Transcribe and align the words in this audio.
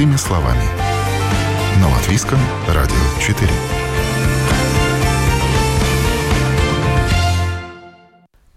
простыми 0.00 0.16
словами. 0.16 0.62
На 1.78 1.88
Латвийском 1.90 2.38
радио 2.68 2.96
4. 3.20 3.50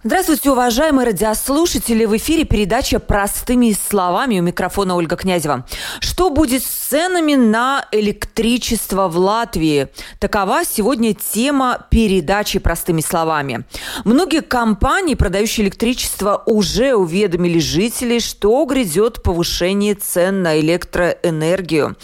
Здравствуйте, 0.06 0.52
уважаемые 0.52 1.08
радиослушатели! 1.08 2.06
В 2.06 2.16
эфире 2.18 2.46
передача 2.46 3.00
«Простыми 3.00 3.74
словами» 3.74 4.40
у 4.40 4.44
микрофона 4.44 4.96
Ольга 4.96 5.16
Князева. 5.16 5.66
Что 6.00 6.30
будет 6.30 6.64
с 6.64 6.83
ценами 6.94 7.34
на 7.34 7.88
электричество 7.92 9.08
в 9.08 9.18
Латвии? 9.18 9.88
Такова 10.20 10.62
сегодня 10.64 11.16
тема 11.16 11.88
передачи 11.90 12.60
«Простыми 12.60 13.02
словами». 13.02 13.66
Многие 14.06 14.42
компании, 14.42 15.16
продающие 15.16 15.66
электричество, 15.66 16.44
уже 16.46 16.94
уведомили 16.94 17.58
жителей, 17.58 18.20
что 18.20 18.64
грядет 18.66 19.24
повышение 19.24 19.96
цен 19.96 20.44
на 20.44 20.60
электроэнергию. 20.60 21.98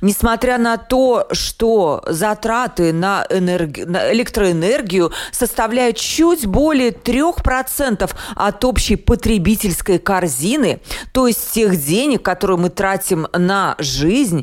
Несмотря 0.00 0.58
на 0.58 0.76
то, 0.76 1.26
что 1.32 2.04
затраты 2.06 2.92
на, 2.92 3.26
энерг... 3.28 3.78
на 3.84 4.12
электроэнергию 4.12 5.10
составляют 5.32 5.96
чуть 5.96 6.46
более 6.46 6.92
трех 6.92 7.38
10% 7.38 8.08
от 8.36 8.64
общей 8.64 8.94
потребительской 8.94 9.98
корзины, 9.98 10.78
то 11.10 11.26
есть 11.26 11.50
тех 11.50 11.76
денег, 11.76 12.22
которые 12.22 12.58
мы 12.58 12.70
тратим 12.70 13.26
на 13.32 13.74
жизнь, 13.80 14.35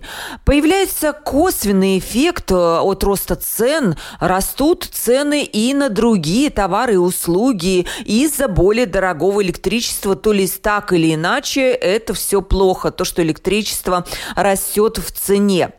появляется 0.46 1.14
косвенный 1.14 2.00
эффект 2.00 2.52
э, 2.52 2.56
от 2.56 3.04
роста 3.04 3.36
цен, 3.36 3.96
растут 4.20 4.90
цены 4.92 5.44
и 5.44 5.74
на 5.74 5.90
другие 5.90 6.50
товары 6.50 6.94
и 6.94 6.98
услуги. 6.98 7.86
Из-за 8.06 8.48
более 8.48 8.86
дорогого 8.86 9.44
электричества, 9.44 10.16
то 10.16 10.32
ли 10.32 10.48
так 10.48 10.94
или 10.94 11.14
иначе, 11.14 11.72
это 11.72 12.14
все 12.14 12.42
плохо, 12.42 12.92
то, 12.92 13.06
что 13.06 13.22
электричество 13.22 14.06
растет 14.36 14.98
в 14.98 15.12
цене. 15.12 15.72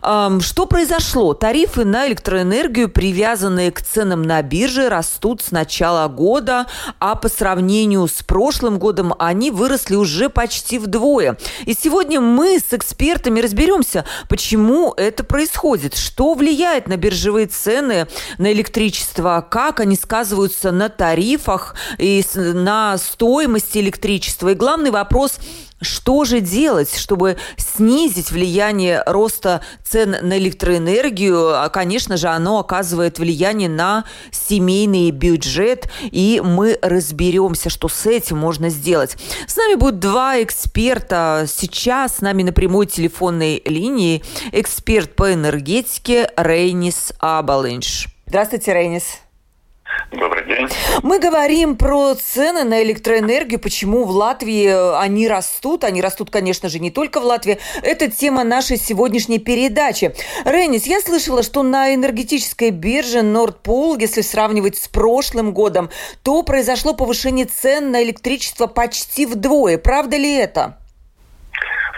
Что 0.00 0.66
произошло? 0.66 1.34
Тарифы 1.34 1.84
на 1.84 2.08
электроэнергию, 2.08 2.88
привязанные 2.88 3.70
к 3.70 3.82
ценам 3.82 4.22
на 4.22 4.42
бирже, 4.42 4.88
растут 4.88 5.42
с 5.42 5.50
начала 5.50 6.08
года, 6.08 6.66
а 6.98 7.14
по 7.14 7.28
сравнению 7.28 8.06
с 8.06 8.22
прошлым 8.22 8.78
годом 8.78 9.14
они 9.18 9.50
выросли 9.50 9.96
уже 9.96 10.28
почти 10.28 10.78
вдвое. 10.78 11.36
И 11.66 11.74
сегодня 11.74 12.20
мы 12.20 12.58
с 12.58 12.72
экспертами 12.72 13.40
разберемся, 13.40 14.04
почему 14.28 14.94
это 14.96 15.24
происходит, 15.24 15.94
что 15.94 16.34
влияет 16.34 16.88
на 16.88 16.96
биржевые 16.96 17.46
цены 17.46 18.06
на 18.38 18.52
электричество, 18.52 19.46
как 19.48 19.80
они 19.80 19.96
сказываются 19.96 20.72
на 20.72 20.88
тарифах 20.88 21.74
и 21.98 22.24
на 22.34 22.98
стоимости 22.98 23.78
электричества. 23.78 24.50
И 24.50 24.54
главный 24.54 24.90
вопрос– 24.90 25.38
что 25.80 26.24
же 26.24 26.40
делать, 26.40 26.96
чтобы 26.96 27.36
снизить 27.56 28.30
влияние 28.30 29.02
роста 29.06 29.62
цен 29.82 30.16
на 30.22 30.38
электроэнергию? 30.38 31.62
А, 31.62 31.68
конечно 31.68 32.16
же, 32.16 32.28
оно 32.28 32.58
оказывает 32.58 33.18
влияние 33.18 33.68
на 33.68 34.04
семейный 34.30 35.10
бюджет, 35.10 35.88
и 36.02 36.42
мы 36.44 36.78
разберемся, 36.82 37.70
что 37.70 37.88
с 37.88 38.06
этим 38.06 38.38
можно 38.38 38.68
сделать. 38.68 39.16
С 39.46 39.56
нами 39.56 39.74
будут 39.74 39.98
два 39.98 40.42
эксперта. 40.42 41.46
Сейчас 41.48 42.16
с 42.16 42.20
нами 42.20 42.42
на 42.42 42.52
прямой 42.52 42.86
телефонной 42.86 43.62
линии 43.64 44.22
эксперт 44.52 45.14
по 45.16 45.32
энергетике 45.32 46.30
Рейнис 46.36 47.12
Абалинш. 47.18 48.08
Здравствуйте, 48.26 48.74
Рейнис. 48.74 49.04
Добрый 50.10 50.44
день. 50.44 50.68
Мы 51.02 51.20
говорим 51.20 51.76
про 51.76 52.14
цены 52.14 52.64
на 52.64 52.82
электроэнергию, 52.82 53.60
почему 53.60 54.04
в 54.04 54.10
Латвии 54.10 54.66
э, 54.66 54.98
они 54.98 55.28
растут. 55.28 55.84
Они 55.84 56.02
растут, 56.02 56.30
конечно 56.30 56.68
же, 56.68 56.80
не 56.80 56.90
только 56.90 57.20
в 57.20 57.24
Латвии. 57.24 57.58
Это 57.82 58.10
тема 58.10 58.42
нашей 58.42 58.76
сегодняшней 58.76 59.38
передачи. 59.38 60.14
Ренис, 60.44 60.86
я 60.86 61.00
слышала, 61.00 61.44
что 61.44 61.62
на 61.62 61.94
энергетической 61.94 62.70
бирже 62.70 63.20
Nordpool, 63.20 64.00
если 64.00 64.22
сравнивать 64.22 64.76
с 64.76 64.88
прошлым 64.88 65.52
годом, 65.52 65.90
то 66.24 66.42
произошло 66.42 66.92
повышение 66.92 67.46
цен 67.46 67.92
на 67.92 68.02
электричество 68.02 68.66
почти 68.66 69.26
вдвое. 69.26 69.78
Правда 69.78 70.16
ли 70.16 70.34
это? 70.34 70.76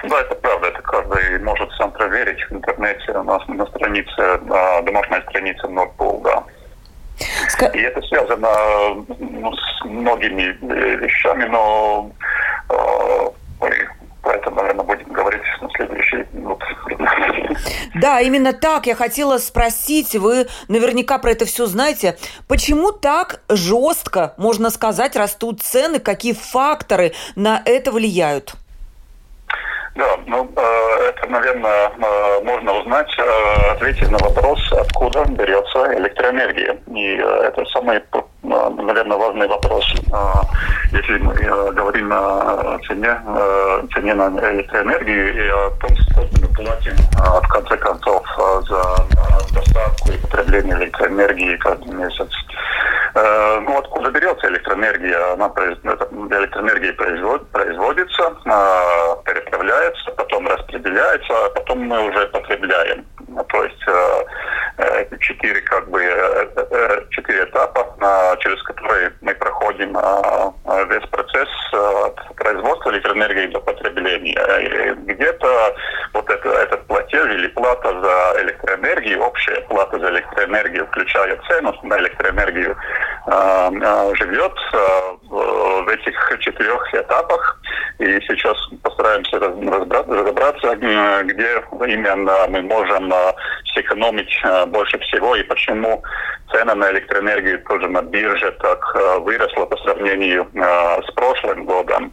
Да, 0.05 0.21
это 0.21 0.35
правда. 0.35 0.67
Это 0.69 0.83
каждый 0.83 1.39
может 1.39 1.73
сам 1.73 1.93
проверить 1.93 2.45
в 2.51 2.53
интернете 2.53 3.13
у 3.13 3.23
нас 3.23 3.43
на 3.49 3.67
странице, 3.67 4.39
на 4.43 4.83
домашней 4.83 5.23
странице 5.31 5.67
Nordpool, 5.67 6.23
да. 6.23 6.45
И 7.75 7.81
это 7.81 8.01
связано 8.03 8.49
ну, 9.19 9.53
с 9.53 9.85
многими 9.85 10.57
э, 10.61 10.97
вещами, 10.97 11.45
но 11.45 12.11
э, 12.69 13.33
про 14.23 14.35
это, 14.35 14.51
наверное, 14.51 14.85
будем 14.85 15.13
говорить 15.13 15.43
на 15.61 15.69
следующий 15.71 16.25
минут. 16.33 16.63
Да, 17.95 18.21
именно 18.21 18.53
так 18.53 18.87
я 18.87 18.95
хотела 18.95 19.39
спросить. 19.39 20.15
Вы 20.15 20.47
наверняка 20.69 21.19
про 21.19 21.33
это 21.33 21.45
все 21.45 21.67
знаете. 21.67 22.17
Почему 22.49 22.93
так 22.93 23.43
жестко, 23.49 24.35
можно 24.39 24.71
сказать, 24.71 25.17
растут 25.17 25.63
цены? 25.63 25.99
Какие 25.99 26.33
факторы 26.33 27.13
на 27.37 27.61
это 27.65 27.93
влияют? 27.93 28.55
Да, 29.95 30.17
ну, 30.27 30.51
э, 30.57 31.11
это, 31.11 31.29
наверное, 31.29 31.91
э, 31.91 32.43
можно 32.45 32.73
узнать, 32.81 33.15
э, 33.19 33.73
ответить 33.73 34.11
на 34.11 34.17
вопрос, 34.19 34.59
откуда 34.73 35.25
берется 35.27 35.95
электроэнергия. 35.99 36.79
И 36.95 37.17
это 37.17 37.65
самый, 37.67 38.03
наверное, 38.43 39.17
важный 39.17 39.47
вопрос, 39.47 39.85
если 40.93 41.19
мы 41.19 41.35
говорим 41.73 42.13
о 42.13 42.79
цене, 42.87 43.21
цене 43.95 44.15
на 44.15 44.29
электроэнергию 44.55 45.35
и 45.35 45.49
о 45.49 45.71
том, 45.81 45.97
сколько 45.97 46.41
мы 46.41 46.49
платим, 46.55 46.97
в 47.17 47.49
конце 47.49 47.77
концов, 47.77 48.25
за 48.69 48.83
доставку 49.55 50.13
и 50.13 50.19
потребление 50.19 50.77
электроэнергии 50.77 51.57
каждый 51.57 51.95
месяц. 51.95 52.31
Ну, 53.15 53.79
откуда 53.79 54.11
берется 54.11 54.49
электроэнергия? 54.49 55.35
Она, 55.35 55.47
электроэнергия 55.57 56.93
производится, 56.95 58.31
переправляется 59.25 60.13
потом 60.33 60.49
распределяется, 60.49 61.33
а 61.33 61.51
потом 61.51 61.81
мы 61.81 62.09
уже 62.09 62.27
потребляем. 62.29 63.05
Ну, 63.29 63.45
то 63.45 63.65
есть 63.65 63.83
э, 63.87 63.93
э, 63.93 64.25
четыре 65.21 65.61
как 65.63 65.89
бы 65.89 66.03
э, 66.03 67.05
четыре 67.11 67.45
этапа, 67.45 68.37
через 68.41 68.63
которые 68.63 69.13
мы 69.21 69.35
проходим 69.35 69.93
весь 70.89 71.09
процесс 71.11 71.49
от 71.73 72.37
производства 72.37 72.91
электроэнергии 72.91 73.47
до 73.53 73.61
потребления. 73.61 74.95
Где-то 74.95 75.77
вот 76.15 76.29
это, 76.29 76.49
этот 76.49 76.87
платеж 76.87 77.27
или 77.27 77.49
плата 77.49 77.89
за 77.89 78.43
электроэнергию, 78.43 79.21
общая 79.23 79.61
плата 79.63 79.99
за 79.99 80.11
электроэнергию, 80.11 80.87
включая 80.87 81.39
цену 81.49 81.75
на 81.83 81.99
электроэнергию, 81.99 82.77
живет 84.17 84.55
этих 85.93 86.39
четырех 86.41 86.95
этапах. 86.95 87.61
И 87.99 88.05
сейчас 88.27 88.57
постараемся 88.83 89.39
разобраться, 89.39 90.75
где 90.77 91.63
именно 91.87 92.47
мы 92.49 92.63
можем 92.63 93.13
э, 93.13 93.33
сэкономить 93.75 94.41
э, 94.45 94.67
больше 94.67 94.99
всего 94.99 95.37
и 95.37 95.43
почему 95.43 96.03
цена 96.51 96.75
на 96.75 96.91
электроэнергию 96.91 97.63
тоже 97.65 97.89
на 97.89 98.03
бирже 98.03 98.51
так 98.61 98.81
э, 98.95 99.19
выросла 99.19 99.67
по 99.67 99.77
сравнению 99.79 100.49
с 100.55 101.13
прошлым 101.15 101.65
годом. 101.65 102.13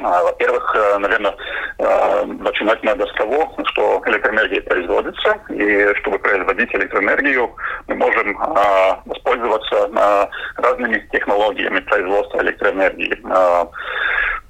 Во-первых, 0.00 0.76
наверное, 0.98 1.34
начинать 1.78 2.82
надо 2.82 3.06
с 3.06 3.12
того, 3.14 3.52
что 3.66 4.02
электроэнергия 4.06 4.62
производится, 4.62 5.38
и 5.50 5.94
чтобы 6.00 6.18
производить 6.18 6.74
электроэнергию, 6.74 7.54
мы 7.86 7.94
можем 7.94 8.36
воспользоваться 9.06 9.90
разными 10.56 11.08
технологиями 11.12 11.80
производства 11.80 12.40
электроэнергии. 12.42 13.18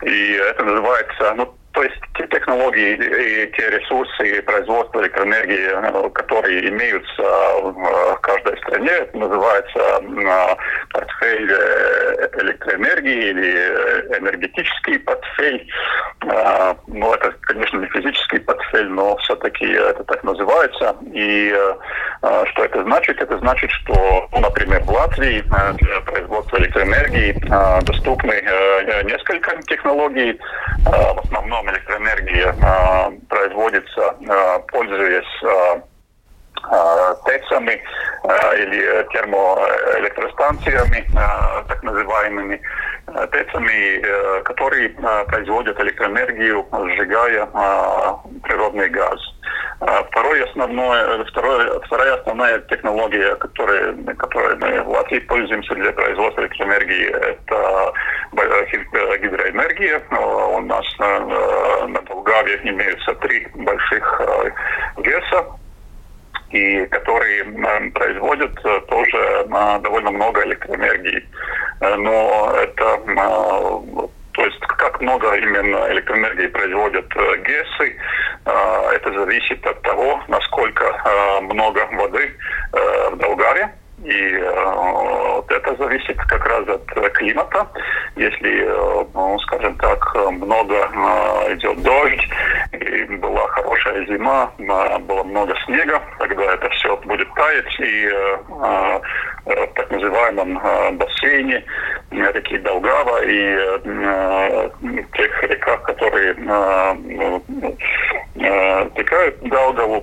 И 0.02 0.32
это 0.34 0.64
называется, 0.64 1.34
ну, 1.36 1.54
то 1.72 1.82
есть 1.82 1.96
те 2.14 2.26
технологии 2.26 2.94
и 2.94 3.46
те 3.52 3.70
ресурсы 3.70 4.42
производства 4.42 5.00
электроэнергии, 5.02 6.10
которые 6.10 6.68
имеются 6.68 7.22
в 7.22 8.18
каждой 8.22 8.58
стране, 8.58 8.90
это 8.90 9.16
называется 9.16 10.02
портфель 10.90 11.50
э, 11.50 12.28
электроэнергии 12.42 13.30
или 13.30 14.18
энергетический 14.18 14.98
портфель. 14.98 15.66
Ну, 16.86 17.14
это, 17.14 17.32
конечно, 17.42 17.78
не 17.78 17.86
физический 17.86 18.40
портфель, 18.40 18.88
но 18.88 19.16
все-таки 19.18 19.66
это 19.66 20.04
так 20.04 20.22
называется. 20.24 20.96
И 21.12 21.54
э, 21.54 22.44
что 22.52 22.64
это 22.64 22.82
значит? 22.82 23.20
Это 23.22 23.38
значит, 23.38 23.70
что, 23.70 24.28
ну, 24.32 24.40
например, 24.40 24.82
в 24.82 24.90
Латвии 24.90 25.38
э, 25.38 25.72
для 25.74 26.00
производства 26.00 26.58
электроэнергии 26.58 27.32
доступны 27.84 28.42
несколько 29.04 29.60
технологий, 29.62 30.38
в 30.84 31.24
основном 31.24 31.59
основном 31.60 31.70
электроэнергия 31.70 32.54
э, 32.54 33.10
производится, 33.28 34.16
э, 34.20 34.58
пользуясь 34.68 35.42
э, 35.42 35.80
ТЭЦами 37.24 37.82
или 38.58 39.06
термоэлектростанциями, 39.12 41.06
так 41.68 41.82
называемыми. 41.82 42.60
ТЭЦами, 43.06 44.42
которые 44.42 44.90
производят 45.26 45.80
электроэнергию, 45.80 46.66
сжигая 46.70 47.46
природный 48.42 48.90
газ. 48.90 49.18
Второе 49.80 50.44
основное, 50.44 51.24
второе, 51.24 51.80
вторая 51.80 52.14
основная 52.16 52.58
технология, 52.60 53.34
которой, 53.36 53.94
которой 54.14 54.56
мы 54.56 54.82
в 54.82 54.88
Латвии 54.90 55.20
пользуемся 55.20 55.74
для 55.74 55.90
производства 55.92 56.42
электроэнергии, 56.42 57.06
это 57.06 57.92
гидроэнергия. 59.22 60.02
У 60.10 60.60
нас 60.60 60.84
на, 60.98 61.86
на 61.86 62.02
Долгаве 62.02 62.60
имеются 62.62 63.14
три 63.14 63.46
больших 63.54 64.20
ГЭСа, 64.98 65.46
и 66.50 66.86
которые 66.86 67.44
производят 67.92 68.58
э, 68.64 68.80
тоже 68.88 69.46
довольно 69.82 70.10
много 70.10 70.44
электроэнергии. 70.44 71.24
Э, 71.80 71.94
но 71.96 72.52
это 72.56 72.98
то 74.32 74.44
есть 74.44 74.60
как 74.60 75.00
много 75.00 75.34
именно 75.36 75.90
электроэнергии 75.92 76.46
производят 76.48 77.06
э, 77.16 77.36
ГЭСы, 77.36 77.96
это 78.92 79.12
зависит 79.12 79.64
от 79.66 79.82
того, 79.82 80.22
насколько 80.28 81.40
много 81.42 81.86
воды 81.92 82.34
в 82.72 83.16
Долгаре 83.16 83.70
и 84.04 84.38
э, 84.40 85.42
это 85.48 85.76
зависит 85.76 86.16
как 86.16 86.46
раз 86.46 86.68
от 86.68 87.12
климата. 87.12 87.66
Если, 88.16 88.64
э, 88.64 89.04
ну, 89.14 89.38
скажем 89.40 89.74
так, 89.76 90.14
много 90.32 90.74
э, 90.74 91.54
идет 91.54 91.82
дождь, 91.82 92.28
и 92.72 93.04
была 93.16 93.46
хорошая 93.48 94.06
зима, 94.06 94.50
было 94.58 95.22
много 95.24 95.54
снега, 95.66 96.00
тогда 96.18 96.54
это 96.54 96.68
все 96.70 96.96
будет 96.98 97.28
таять, 97.34 97.80
и 97.80 98.08
в 99.44 99.66
так 99.74 99.90
называемом 99.90 100.60
бассейне 100.96 101.64
реки 102.10 102.58
Долгава 102.58 103.22
и 103.24 103.56
тех 105.16 105.42
реках, 105.44 105.82
которые 105.82 106.34
текают 108.94 109.36
в 109.40 109.48
Долгаву, 109.48 110.00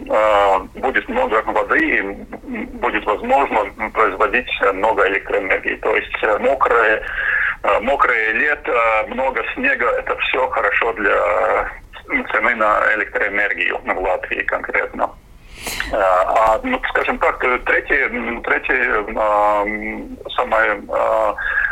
будет 0.76 1.08
много 1.10 1.42
воды, 1.46 1.80
и 1.80 2.37
будет 2.48 3.06
возможно 3.06 3.66
производить 3.94 4.50
много 4.74 5.08
электроэнергии. 5.08 5.76
То 5.76 5.96
есть 5.96 6.24
э, 6.24 6.38
мокрое, 6.40 7.04
э, 7.64 7.80
мокрое 7.82 8.32
лето, 8.34 9.06
много 9.08 9.44
снега– 9.54 9.90
это 10.00 10.18
все 10.18 10.48
хорошо 10.50 10.94
для 10.94 11.72
цены 12.32 12.56
на 12.56 12.96
электроэнергию 12.96 13.80
в 13.84 14.00
Латвии 14.00 14.42
конкретно. 14.44 15.12
Э, 15.92 15.96
а, 15.96 16.60
ну, 16.64 16.82
скажем 16.90 17.18
так, 17.20 17.40
третье, 17.66 18.10
третье 18.44 19.06
самое 20.36 20.82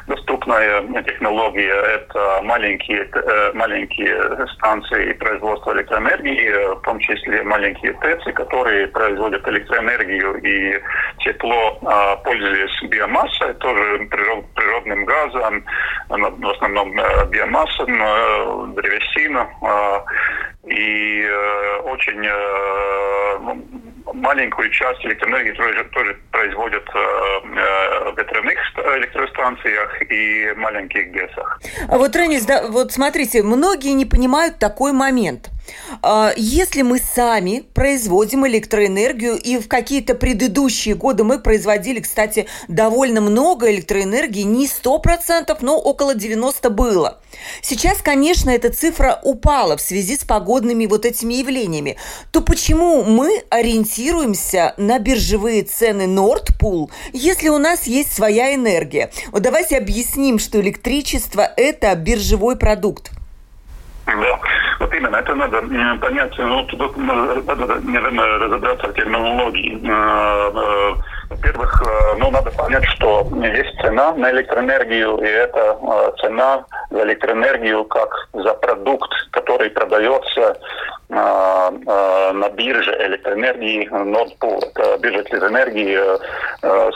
доступная 0.08 1.04
технология– 1.04 1.74
это 1.96 2.42
маленькие, 2.44 3.10
э, 3.12 3.52
маленькие 3.54 4.48
станции 4.56 5.14
производства 5.14 5.74
электроэнергии, 5.74 6.76
в 6.76 6.82
том 6.82 7.00
числе 7.00 7.44
маленькие 7.44 7.94
ТЭЦы, 7.94 8.32
которые 8.34 8.88
производят 8.88 9.48
электроэнергию 9.48 10.36
и 10.44 10.80
тепло, 11.20 11.80
а, 11.86 12.18
пользуясь 12.18 12.84
биомассой, 12.84 13.54
тоже 13.56 14.08
природным 14.08 15.06
газом, 15.06 15.64
в 16.10 16.50
основном 16.50 16.98
э, 17.00 17.26
биомасса, 17.28 17.84
э, 17.84 18.68
древесина. 18.76 19.50
И 20.66 21.30
очень 21.84 22.28
маленькую 24.16 24.70
часть 24.72 25.06
электроэнергии 25.06 25.52
тоже, 25.54 25.84
тоже 25.86 26.18
производят 26.32 26.84
э, 26.94 27.00
э, 27.00 28.12
в 28.12 28.18
ветряных 28.18 28.58
электростанциях 28.98 30.12
и 30.12 30.54
маленьких 30.58 31.12
ГЭСах. 31.12 31.62
А 31.90 31.98
вот, 31.98 32.16
Ренис, 32.16 32.46
да, 32.46 32.68
вот 32.68 32.92
смотрите, 32.92 33.44
многие 33.44 33.94
не 33.94 34.06
понимают 34.06 34.60
такой 34.60 34.94
момент. 34.94 35.50
А, 36.02 36.34
если 36.36 36.82
мы 36.82 37.00
сами 37.00 37.64
производим 37.74 38.46
электроэнергию, 38.48 39.36
и 39.38 39.58
в 39.58 39.68
какие-то 39.68 40.16
предыдущие 40.16 40.96
годы 40.96 41.24
мы 41.24 41.40
производили, 41.40 42.00
кстати, 42.00 42.48
довольно 42.68 43.22
много 43.22 43.72
электроэнергии, 43.72 44.44
не 44.44 44.68
100%, 44.68 45.58
но 45.62 45.78
около 45.78 46.16
90% 46.16 46.70
было. 46.70 47.20
Сейчас, 47.62 48.00
конечно, 48.02 48.50
эта 48.50 48.72
цифра 48.72 49.20
упала 49.24 49.78
в 49.78 49.82
связи 49.82 50.16
с 50.18 50.24
погодными 50.24 50.86
вот 50.86 51.06
этими 51.06 51.36
явлениями. 51.36 51.98
То 52.32 52.42
почему 52.42 53.04
мы 53.04 53.44
ориентируемся 53.50 54.74
на 54.78 55.00
биржевые 55.00 55.64
цены 55.64 56.04
Nordpool, 56.04 56.90
если 57.14 57.50
у 57.50 57.58
нас 57.58 57.84
есть 57.88 58.14
своя 58.14 58.56
энергия? 58.56 59.12
Вот 59.32 59.42
давайте 59.42 59.78
объясним, 59.78 60.40
что 60.40 60.62
электричество– 60.62 61.52
это 61.58 61.94
биржевой 61.96 62.56
продукт. 62.56 63.12
Да, 64.06 64.40
вот 64.80 64.94
именно, 64.94 65.16
это 65.16 65.34
надо 65.34 65.62
понять, 66.00 66.34
ну, 66.38 66.64
тут 66.66 66.96
надо, 66.98 67.80
наверное, 67.82 68.38
разобраться 68.38 68.88
в 68.88 68.94
терминологии. 68.94 69.80
Э, 71.36 71.48
э, 71.48 71.52
во-первых, 71.52 71.82
э, 71.82 72.16
ну, 72.18 72.32
надо 72.32 72.52
понять, 72.52 72.86
что 72.86 73.28
есть 73.42 73.82
цена 73.82 74.14
на 74.14 74.32
электроэнергию, 74.32 75.18
и 75.18 75.28
это 75.28 76.14
цена 76.22 76.66
за 76.90 77.04
электроэнергию 77.04 77.86
как 77.86 78.30
за 78.34 78.54
продукт, 78.54 79.12
который 79.32 79.70
продается 79.70 80.58
на 81.08 82.50
бирже 82.56 82.92
электроэнергии 83.00 83.88
Nordpool. 83.90 84.60
Это 84.74 84.98
биржа 84.98 85.20
электроэнергии 85.20 86.00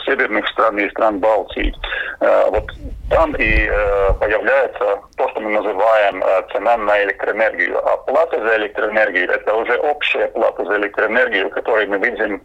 северных 0.04 0.48
стран 0.48 0.78
и 0.78 0.90
стран 0.90 1.20
Балтии. 1.20 1.72
Вот 2.18 2.64
там 3.10 3.34
и 3.34 3.68
э, 3.68 4.12
появляется 4.20 5.00
то, 5.16 5.28
что 5.30 5.40
мы 5.40 5.50
называем 5.50 6.22
э, 6.22 6.42
цена 6.52 6.76
на 6.76 7.02
электроэнергию. 7.02 7.78
А 7.84 7.96
плата 7.98 8.40
за 8.40 8.56
электроэнергию– 8.56 9.30
это 9.32 9.54
уже 9.54 9.76
общая 9.78 10.28
плата 10.28 10.64
за 10.64 10.76
электроэнергию, 10.76 11.50
которую 11.50 11.88
мы 11.88 11.98
видим 11.98 12.42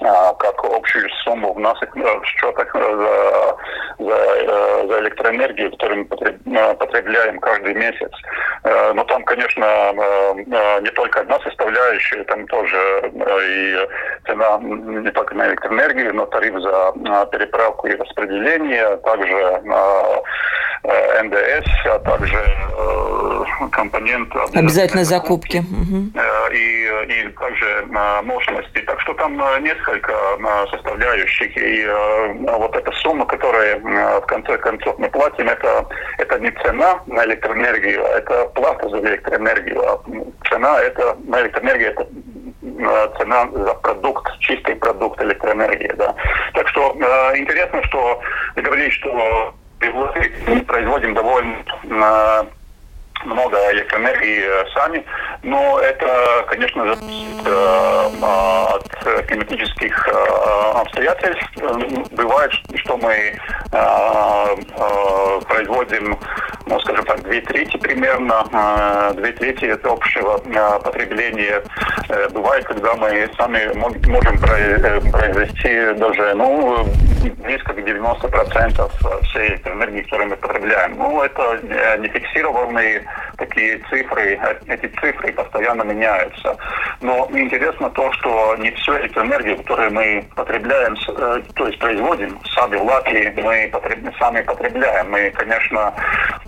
как 0.00 0.64
общую 0.64 1.08
сумму 1.24 1.52
в 1.52 1.58
наших 1.58 1.96
э, 1.96 2.20
счетах 2.24 2.74
э, 2.74 2.78
за, 2.80 4.04
за, 4.04 4.14
э, 4.14 4.86
за 4.88 5.00
электроэнергию, 5.00 5.70
которую 5.72 6.06
мы 6.44 6.74
потребляем 6.74 7.38
каждый 7.40 7.74
месяц. 7.74 8.10
Но 8.94 9.04
там, 9.04 9.24
конечно, 9.24 9.64
не 10.80 10.90
только 10.90 11.20
одна 11.20 11.38
составляющая, 11.40 12.24
там 12.24 12.46
тоже 12.48 13.12
и 13.14 13.88
цена 14.26 14.58
не 14.60 15.10
только 15.10 15.34
на 15.34 15.48
электроэнергию, 15.48 16.14
но 16.14 16.26
тариф 16.26 16.60
за 16.60 17.26
переправку 17.26 17.86
и 17.86 17.94
распределение, 17.94 18.96
также 18.98 19.62
НДС, 21.22 21.68
а 21.86 21.98
также 22.00 22.44
компонент 23.70 24.34
обязательной 24.54 25.04
закупки. 25.04 25.58
и, 25.58 26.20
и 27.08 27.28
также 27.30 27.86
мощности. 28.22 28.80
Так 28.80 29.00
что 29.00 29.14
там 29.14 29.36
несколько 29.62 29.88
несколько 29.98 30.12
составляющих. 30.70 31.56
И 31.56 31.86
вот 32.46 32.76
эта 32.76 32.92
сумма, 32.92 33.26
которую 33.26 33.80
в 33.80 34.26
конце 34.26 34.58
концов 34.58 34.98
мы 34.98 35.08
платим, 35.08 35.48
это, 35.48 35.86
это 36.18 36.38
не 36.38 36.50
цена 36.62 37.00
на 37.06 37.24
электроэнергию, 37.24 38.04
а 38.04 38.18
это 38.18 38.44
плата 38.54 38.88
за 38.88 38.98
электроэнергию. 38.98 39.82
А 39.82 40.00
цена 40.48 40.80
это, 40.80 41.16
на 41.24 41.40
электроэнергию 41.40 41.90
это 41.90 42.06
цена 43.18 43.48
за 43.52 43.74
продукт, 43.74 44.38
чистый 44.40 44.76
продукт 44.76 45.20
электроэнергии. 45.22 45.92
Да. 45.96 46.14
Так 46.54 46.68
что 46.68 46.94
интересно, 47.34 47.82
что 47.84 48.20
вы 48.56 48.62
говорите, 48.62 48.90
что 48.90 49.54
производим 50.66 51.14
довольно 51.14 52.46
много 53.24 53.56
электроэнергии 53.72 54.44
э, 54.44 54.64
сами, 54.74 55.04
но 55.42 55.78
это, 55.80 56.44
конечно, 56.48 56.94
зависит 56.94 57.46
э, 57.46 58.10
от 58.22 59.26
климатических 59.26 60.08
э, 60.08 60.12
обстоятельств. 60.74 61.44
Бывает, 62.12 62.52
что 62.76 62.96
мы 62.96 63.38
производим, 65.48 66.18
ну, 66.66 66.80
скажем 66.80 67.04
так, 67.04 67.22
две 67.22 67.40
трети 67.42 67.76
примерно, 67.76 68.44
две 69.14 69.32
трети 69.32 69.66
это 69.66 69.90
общего 69.90 70.38
потребления. 70.78 71.62
Бывает, 72.30 72.64
когда 72.64 72.94
мы 72.94 73.28
сами 73.36 73.72
можем 73.74 74.38
произвести 74.38 75.92
даже, 75.98 76.34
ну, 76.34 76.86
близко 77.42 77.72
к 77.72 77.78
90% 77.78 79.22
всей 79.24 79.48
электроэнергии, 79.48 80.02
которую 80.02 80.30
мы 80.30 80.36
потребляем. 80.36 80.96
Ну, 80.98 81.22
это 81.22 81.60
не 81.98 82.08
фиксированные 82.08 83.04
такие 83.36 83.78
цифры, 83.90 84.38
эти 84.66 84.86
цифры 85.00 85.32
постоянно 85.32 85.82
меняются. 85.82 86.56
Но 87.00 87.28
интересно 87.32 87.90
то, 87.90 88.12
что 88.12 88.56
не 88.56 88.70
всю 88.72 88.96
электроэнергию, 88.98 89.56
которую 89.58 89.92
мы 89.92 90.24
потребляем, 90.34 90.94
э, 90.94 91.42
то 91.54 91.66
есть 91.66 91.78
производим 91.78 92.38
сами 92.54 92.76
в 92.76 92.84
Латвии, 92.84 93.32
мы 93.36 93.68
потреб... 93.72 93.98
сами 94.18 94.42
потребляем. 94.42 95.10
Мы, 95.10 95.30
конечно, 95.30 95.94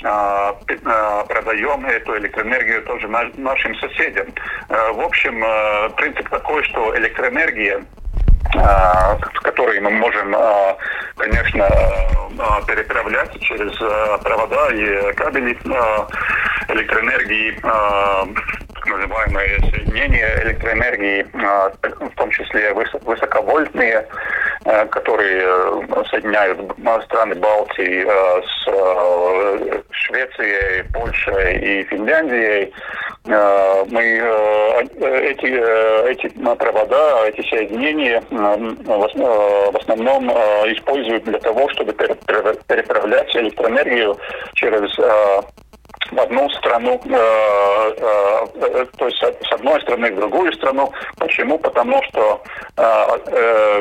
э, 0.02 0.52
э, 0.68 1.24
продаем 1.28 1.86
эту 1.86 2.16
электроэнергию 2.18 2.82
тоже 2.82 3.08
нашим 3.08 3.74
соседям. 3.76 4.26
В 4.68 5.00
общем, 5.00 5.44
принцип 5.96 6.28
такой, 6.28 6.62
что 6.64 6.96
электроэнергия 6.96 7.84
Э, 8.54 9.16
которые 9.42 9.80
мы 9.80 9.90
можем 9.90 10.34
э, 10.34 10.74
конечно, 11.16 11.68
переправлять 12.66 13.38
через 13.40 13.76
провода 14.22 14.72
и 14.72 15.12
кабели 15.12 15.56
электроэнергии 16.74 17.60
так 18.80 18.86
называемые 18.86 19.58
соединения 19.70 20.42
электроэнергии, 20.42 21.26
в 21.32 22.14
том 22.16 22.30
числе 22.30 22.72
высоковольтные, 22.72 24.06
которые 24.90 25.42
соединяют 26.10 26.58
страны 27.04 27.34
Балтии 27.34 28.06
с 28.46 28.64
Швецией, 29.90 30.84
Польшей 30.94 31.58
и 31.58 31.84
Финляндией. 31.84 32.72
Мы 33.26 34.02
эти, 35.30 36.10
эти 36.10 36.28
провода, 36.56 37.26
эти 37.28 37.42
соединения 37.50 38.22
в 38.30 39.76
основном 39.76 40.30
используют 40.72 41.24
для 41.24 41.38
того, 41.38 41.68
чтобы 41.68 41.92
переправлять 41.92 43.36
электроэнергию 43.36 44.16
через 44.54 44.90
в 46.10 46.18
одну 46.18 46.48
страну, 46.50 47.00
э, 47.04 47.10
э, 47.10 48.46
э, 48.56 48.86
то 48.96 49.06
есть 49.06 49.18
с 49.18 49.52
одной 49.52 49.80
страны 49.82 50.10
в 50.12 50.16
другую 50.16 50.52
страну. 50.52 50.92
Почему? 51.18 51.58
Потому 51.58 52.02
что, 52.04 52.42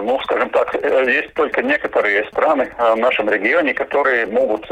ну, 0.01 0.19
скажем 0.23 0.49
так, 0.49 0.73
есть 1.07 1.33
только 1.33 1.61
некоторые 1.61 2.25
страны 2.25 2.71
в 2.77 2.97
нашем 2.97 3.29
регионе, 3.29 3.73
которые 3.73 4.25
могут 4.27 4.69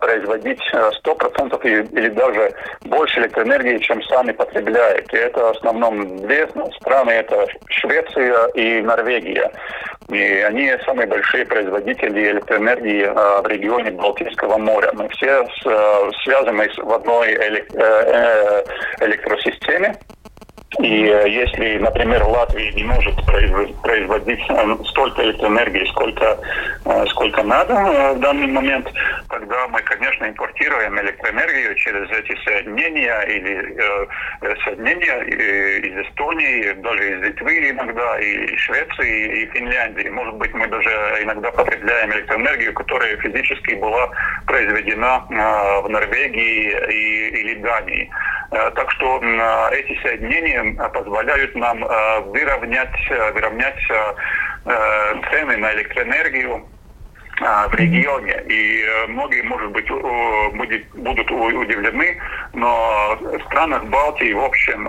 производить 0.00 0.60
100% 0.72 1.90
или 1.92 2.08
даже 2.08 2.54
больше 2.82 3.20
электроэнергии, 3.20 3.78
чем 3.78 4.02
сами 4.04 4.32
потребляют. 4.32 5.12
И 5.12 5.16
это 5.16 5.40
в 5.40 5.56
основном 5.56 6.18
две 6.18 6.48
страны, 6.80 7.10
это 7.10 7.46
Швеция 7.68 8.46
и 8.48 8.82
Норвегия. 8.82 9.50
И 10.08 10.20
они 10.20 10.70
самые 10.84 11.06
большие 11.06 11.46
производители 11.46 12.32
электроэнергии 12.32 13.06
в 13.06 13.46
регионе 13.48 13.90
Балтийского 13.90 14.58
моря. 14.58 14.90
Мы 14.92 15.08
все 15.10 15.46
связаны 16.24 16.68
в 16.76 16.92
одной 16.92 17.32
э, 17.32 18.64
электросистеме. 19.00 19.96
И 20.80 21.06
э, 21.06 21.28
если, 21.28 21.78
например, 21.78 22.24
Латвия 22.24 22.72
не 22.72 22.84
может 22.84 23.14
производить 23.24 24.40
э, 24.48 24.76
столько 24.86 25.22
электроэнергии, 25.22 25.86
сколько, 25.90 26.38
э, 26.84 27.06
сколько 27.10 27.42
надо 27.42 27.74
в 28.14 28.18
данный 28.18 28.48
момент, 28.48 28.88
тогда 29.28 29.68
мы, 29.68 29.80
конечно, 29.82 30.24
импортируем 30.24 30.98
электроэнергию 31.00 31.74
через 31.76 32.10
эти 32.10 32.36
соединения 32.44 33.20
или 33.20 33.76
соединения 34.64 35.22
из 35.78 36.06
Эстонии, 36.06 36.72
даже 36.82 37.18
из 37.18 37.22
Литвы 37.22 37.70
иногда, 37.70 38.18
и 38.18 38.56
Швеции, 38.56 39.42
и 39.42 39.46
Финляндии. 39.52 40.08
Может 40.08 40.34
быть, 40.34 40.52
мы 40.54 40.66
даже 40.66 40.90
иногда 41.22 41.50
потребляем 41.52 42.12
электроэнергию, 42.12 42.74
которая 42.74 43.16
физически 43.18 43.74
была 43.74 44.10
произведена 44.46 45.24
в 45.28 45.88
Норвегии 45.88 46.72
и, 46.90 47.28
или 47.40 47.54
Дании. 47.62 48.10
Так 48.50 48.90
что 48.92 49.20
эти 49.72 50.00
соединения 50.02 50.63
позволяют 50.72 51.54
нам 51.54 51.84
э, 51.84 52.20
выровнять, 52.20 53.10
выровнять 53.34 53.78
цены 55.30 55.56
на 55.58 55.74
электроэнергию 55.74 56.66
в 57.40 57.74
регионе. 57.74 58.42
И 58.48 58.84
многие, 59.08 59.42
может 59.42 59.70
быть, 59.72 59.88
будет, 60.56 60.88
будут 60.94 61.30
удивлены, 61.30 62.16
но 62.54 63.18
в 63.20 63.42
странах 63.46 63.84
Балтии, 63.84 64.32
в 64.32 64.42
общем, 64.42 64.88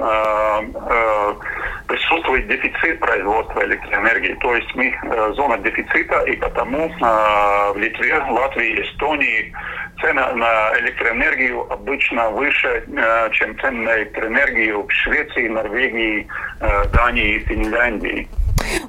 присутствует 1.88 2.48
дефицит 2.48 3.00
производства 3.00 3.66
электроэнергии. 3.66 4.36
То 4.36 4.56
есть 4.56 4.74
мы 4.76 4.98
зона 5.34 5.58
дефицита, 5.58 6.22
и 6.22 6.38
потому 6.38 6.88
в 6.90 7.78
Литве, 7.78 8.18
Латвии, 8.30 8.82
Эстонии 8.82 9.54
цена 10.02 10.34
на 10.34 10.80
электроэнергию 10.80 11.72
обычно 11.72 12.30
выше, 12.30 12.84
э, 12.88 13.30
чем 13.32 13.58
цена 13.60 13.80
на 13.84 13.98
электроэнергию 13.98 14.84
в 14.84 14.92
Швеции, 14.92 15.48
Норвегии, 15.48 16.28
э, 16.60 16.84
Дании 16.94 17.36
и 17.36 17.40
Финляндии. 17.40 18.28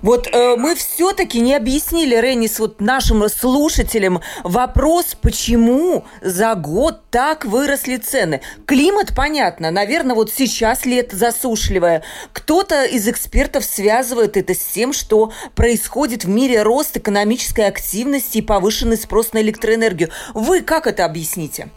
Вот 0.02 0.28
э, 0.32 0.56
мы 0.56 0.74
все-таки 0.74 1.40
не 1.40 1.54
объяснили, 1.54 2.16
Ренис, 2.16 2.58
вот 2.58 2.80
нашим 2.80 3.28
слушателям 3.28 4.20
вопрос, 4.44 5.16
почему 5.20 6.04
за 6.20 6.54
год 6.54 7.00
так 7.10 7.44
выросли 7.44 7.96
цены. 7.96 8.40
Климат, 8.66 9.14
понятно, 9.14 9.70
наверное, 9.70 10.14
вот 10.14 10.30
сейчас 10.32 10.84
лето 10.84 11.16
засушливое. 11.16 12.02
Кто-то 12.32 12.84
из 12.84 13.08
экспертов 13.08 13.64
связывает 13.64 14.36
это 14.36 14.54
с 14.54 14.64
тем, 14.64 14.92
что 14.92 15.32
происходит 15.54 16.24
в 16.24 16.28
мире 16.28 16.62
рост 16.62 16.96
экономической 16.96 17.66
активности 17.66 18.38
и 18.38 18.42
повышенный 18.42 18.96
спрос 18.96 19.32
на 19.32 19.40
электроэнергию. 19.40 20.10
Вы 20.34 20.62
как 20.62 20.86
это 20.86 21.04
объясните? 21.04 21.70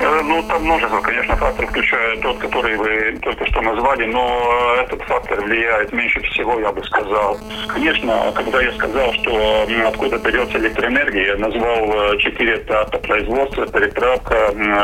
Э, 0.00 0.22
ну, 0.22 0.42
там 0.44 0.62
множество, 0.64 1.00
конечно, 1.00 1.36
факторов, 1.36 1.70
включая 1.70 2.16
тот, 2.18 2.38
который 2.38 2.76
вы 2.76 3.18
только 3.22 3.46
что 3.46 3.60
назвали, 3.60 4.06
но 4.06 4.76
этот 4.82 5.02
фактор 5.02 5.40
влияет 5.40 5.92
меньше 5.92 6.20
всего, 6.20 6.58
я 6.60 6.72
бы 6.72 6.82
сказал. 6.84 7.38
Конечно, 7.68 8.32
когда 8.34 8.62
я 8.62 8.72
сказал, 8.72 9.12
что 9.14 9.66
откуда 9.86 10.18
берется 10.18 10.58
электроэнергия, 10.58 11.34
я 11.34 11.36
назвал 11.36 12.12
э, 12.14 12.18
четыре 12.18 12.56
этапа 12.56 12.98
производства, 12.98 13.66
переправка, 13.66 14.34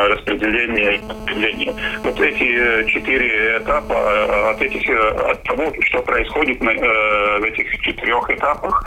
распределение 0.08 0.96
и 0.96 0.98
потребление. 0.98 1.74
Вот 2.02 2.20
эти 2.20 2.82
э, 2.82 2.84
четыре 2.86 3.58
этапа, 3.58 4.50
от, 4.50 4.62
этих, 4.62 4.88
от 5.30 5.42
того, 5.44 5.72
что 5.82 6.02
происходит 6.02 6.60
в 6.60 7.44
этих 7.44 7.80
четырех 7.80 8.30
этапах, 8.30 8.84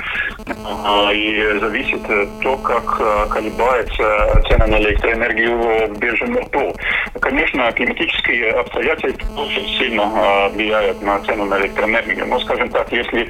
и 1.14 1.58
зависит 1.60 2.02
то, 2.42 2.58
как 2.58 3.30
колебается 3.30 4.42
цена 4.48 4.68
на 4.68 4.80
электроэнергию 4.80 5.58
в 5.58 6.00
биржем 6.12 6.38
РТУ. 6.38 6.76
Конечно, 7.20 7.72
климатические 7.72 8.52
обстоятельства 8.52 9.42
очень 9.42 9.68
сильно 9.78 10.04
а, 10.04 10.50
влияют 10.50 11.02
на 11.02 11.20
цену 11.22 11.46
на 11.46 11.60
электроэнергию. 11.60 12.28
Но, 12.28 12.40
скажем 12.40 12.70
так, 12.70 12.92
если 12.92 13.30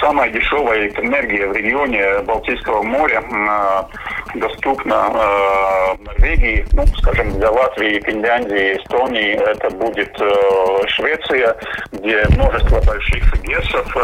самая 0.00 0.30
дешевая 0.30 0.80
электроэнергия 0.82 1.48
в 1.48 1.52
регионе 1.52 2.20
Балтийского 2.20 2.82
моря 2.82 3.22
а, 3.30 3.88
доступна 4.34 4.94
а, 4.96 5.94
в 5.94 6.02
Норвегии, 6.02 6.64
ну, 6.72 6.86
скажем, 6.98 7.32
для 7.32 7.50
Латвии, 7.50 8.00
Финляндии, 8.04 8.76
Эстонии, 8.76 9.32
это 9.32 9.70
будет 9.70 10.16
Швеция, 10.88 11.56
где 11.92 12.24
множество 12.30 12.80
больших 12.82 13.24
ГЭСов 13.42 13.96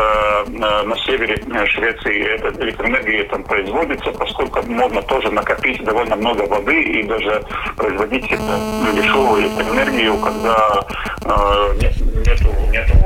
на 0.49 0.97
севере 1.05 1.37
Швеции 1.67 2.35
эта 2.35 2.63
электроэнергия 2.63 3.25
там 3.29 3.45
производится, 3.45 4.11
поскольку 4.13 4.63
можно 4.67 5.03
тоже 5.03 5.31
накопить 5.31 5.83
довольно 5.85 6.17
много 6.17 6.43
воды 6.43 6.83
и 6.83 7.03
даже 7.05 7.43
производить 7.77 8.08
дешевую 8.09 9.43
электроэнергию, 9.43 10.19
когда 10.19 10.87
э, 11.25 11.75
нет, 11.81 11.93
нету, 12.27 12.55
нету 12.71 12.99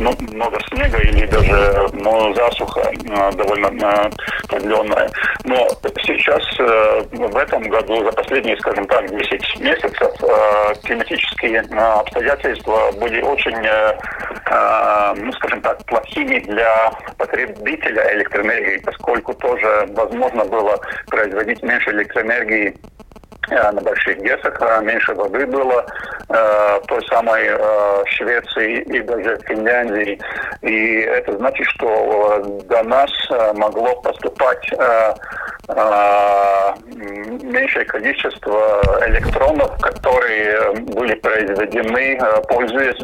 ну, 0.00 0.14
много 0.34 0.58
снега 0.68 0.98
или 0.98 1.26
даже 1.26 1.88
ну, 1.92 2.34
засуха 2.34 2.80
э, 2.80 3.32
довольно 3.32 3.66
э, 3.66 4.10
продленная. 4.48 5.10
Но 5.44 5.68
сейчас 6.02 6.42
э, 6.58 7.02
в 7.12 7.36
этом 7.36 7.62
году, 7.68 8.04
за 8.04 8.12
последние, 8.12 8.56
скажем 8.58 8.86
так, 8.86 9.08
10 9.10 9.60
месяцев, 9.60 10.10
э, 10.22 10.74
климатические 10.84 11.64
э, 11.70 11.76
обстоятельства 11.76 12.90
были 12.98 13.20
очень, 13.20 13.64
э, 13.64 13.98
э, 14.46 15.14
ну, 15.16 15.32
скажем 15.32 15.60
так, 15.60 15.84
плохими 15.86 16.38
для 16.40 16.90
потребителя 17.16 18.14
электроэнергии, 18.14 18.82
поскольку 18.84 19.34
тоже 19.34 19.86
возможно 19.90 20.44
было 20.44 20.78
производить 21.08 21.62
меньше 21.62 21.90
электроэнергии 21.90 22.74
на 23.50 23.80
больших 23.80 24.18
ГЭСах, 24.18 24.60
э, 24.60 24.82
меньше 24.82 25.14
воды 25.14 25.46
было 25.46 25.84
в 26.28 26.82
той 26.88 27.02
самой 27.06 27.48
Швеции 28.04 28.82
и 28.82 29.00
даже 29.00 29.38
Финляндии. 29.46 30.20
И 30.60 31.00
это 31.00 31.38
значит, 31.38 31.66
что 31.68 32.42
до 32.64 32.82
нас 32.82 33.10
могло 33.54 33.98
поступать 34.02 34.70
меньшее 37.42 37.84
количество 37.84 38.80
электронов, 39.06 39.78
которые 39.80 40.72
были 40.72 41.14
произведены, 41.14 42.18
пользуясь 42.48 43.00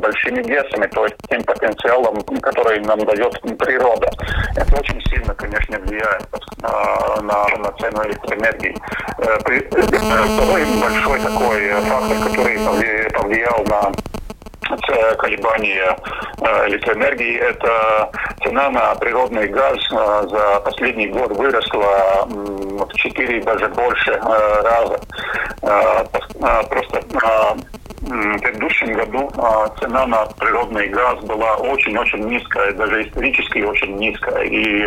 большими 0.00 0.42
ГЭСами, 0.42 0.86
то 0.86 1.04
есть 1.04 1.16
тем 1.28 1.42
потенциалом, 1.44 2.20
который 2.40 2.80
нам 2.80 3.00
дает 3.00 3.40
природа. 3.58 4.10
Это 4.56 4.80
очень 4.80 5.00
сильно, 5.10 5.34
конечно, 5.34 5.78
влияет 5.78 6.26
на, 6.62 7.46
на 7.58 7.72
цену 7.78 8.04
электроэнергии. 8.06 8.74
Второй 9.18 10.64
большой 10.80 11.20
такой 11.20 11.70
фактор, 11.82 12.16
который 12.28 12.58
повлиял 13.10 13.64
на 13.64 13.92
колебания 15.18 15.96
э, 16.40 16.68
электроэнергии. 16.68 17.36
Это 17.38 18.10
цена 18.42 18.70
на 18.70 18.94
природный 18.96 19.48
газ 19.48 19.78
э, 19.92 20.28
за 20.28 20.60
последний 20.60 21.08
год 21.08 21.30
выросла 21.36 22.26
в 22.26 22.88
4 22.94 23.42
даже 23.42 23.68
больше 23.68 24.12
э, 24.12 24.62
раза. 24.62 25.00
Просто 26.68 27.00
в 28.00 28.38
предыдущем 28.38 28.92
году 28.92 29.28
цена 29.80 30.06
на 30.06 30.26
природный 30.38 30.88
газ 30.88 31.18
была 31.24 31.56
очень-очень 31.56 32.28
низкая, 32.28 32.72
даже 32.72 33.02
исторически 33.02 33.58
очень 33.60 33.96
низкая. 33.96 34.44
И, 34.44 34.86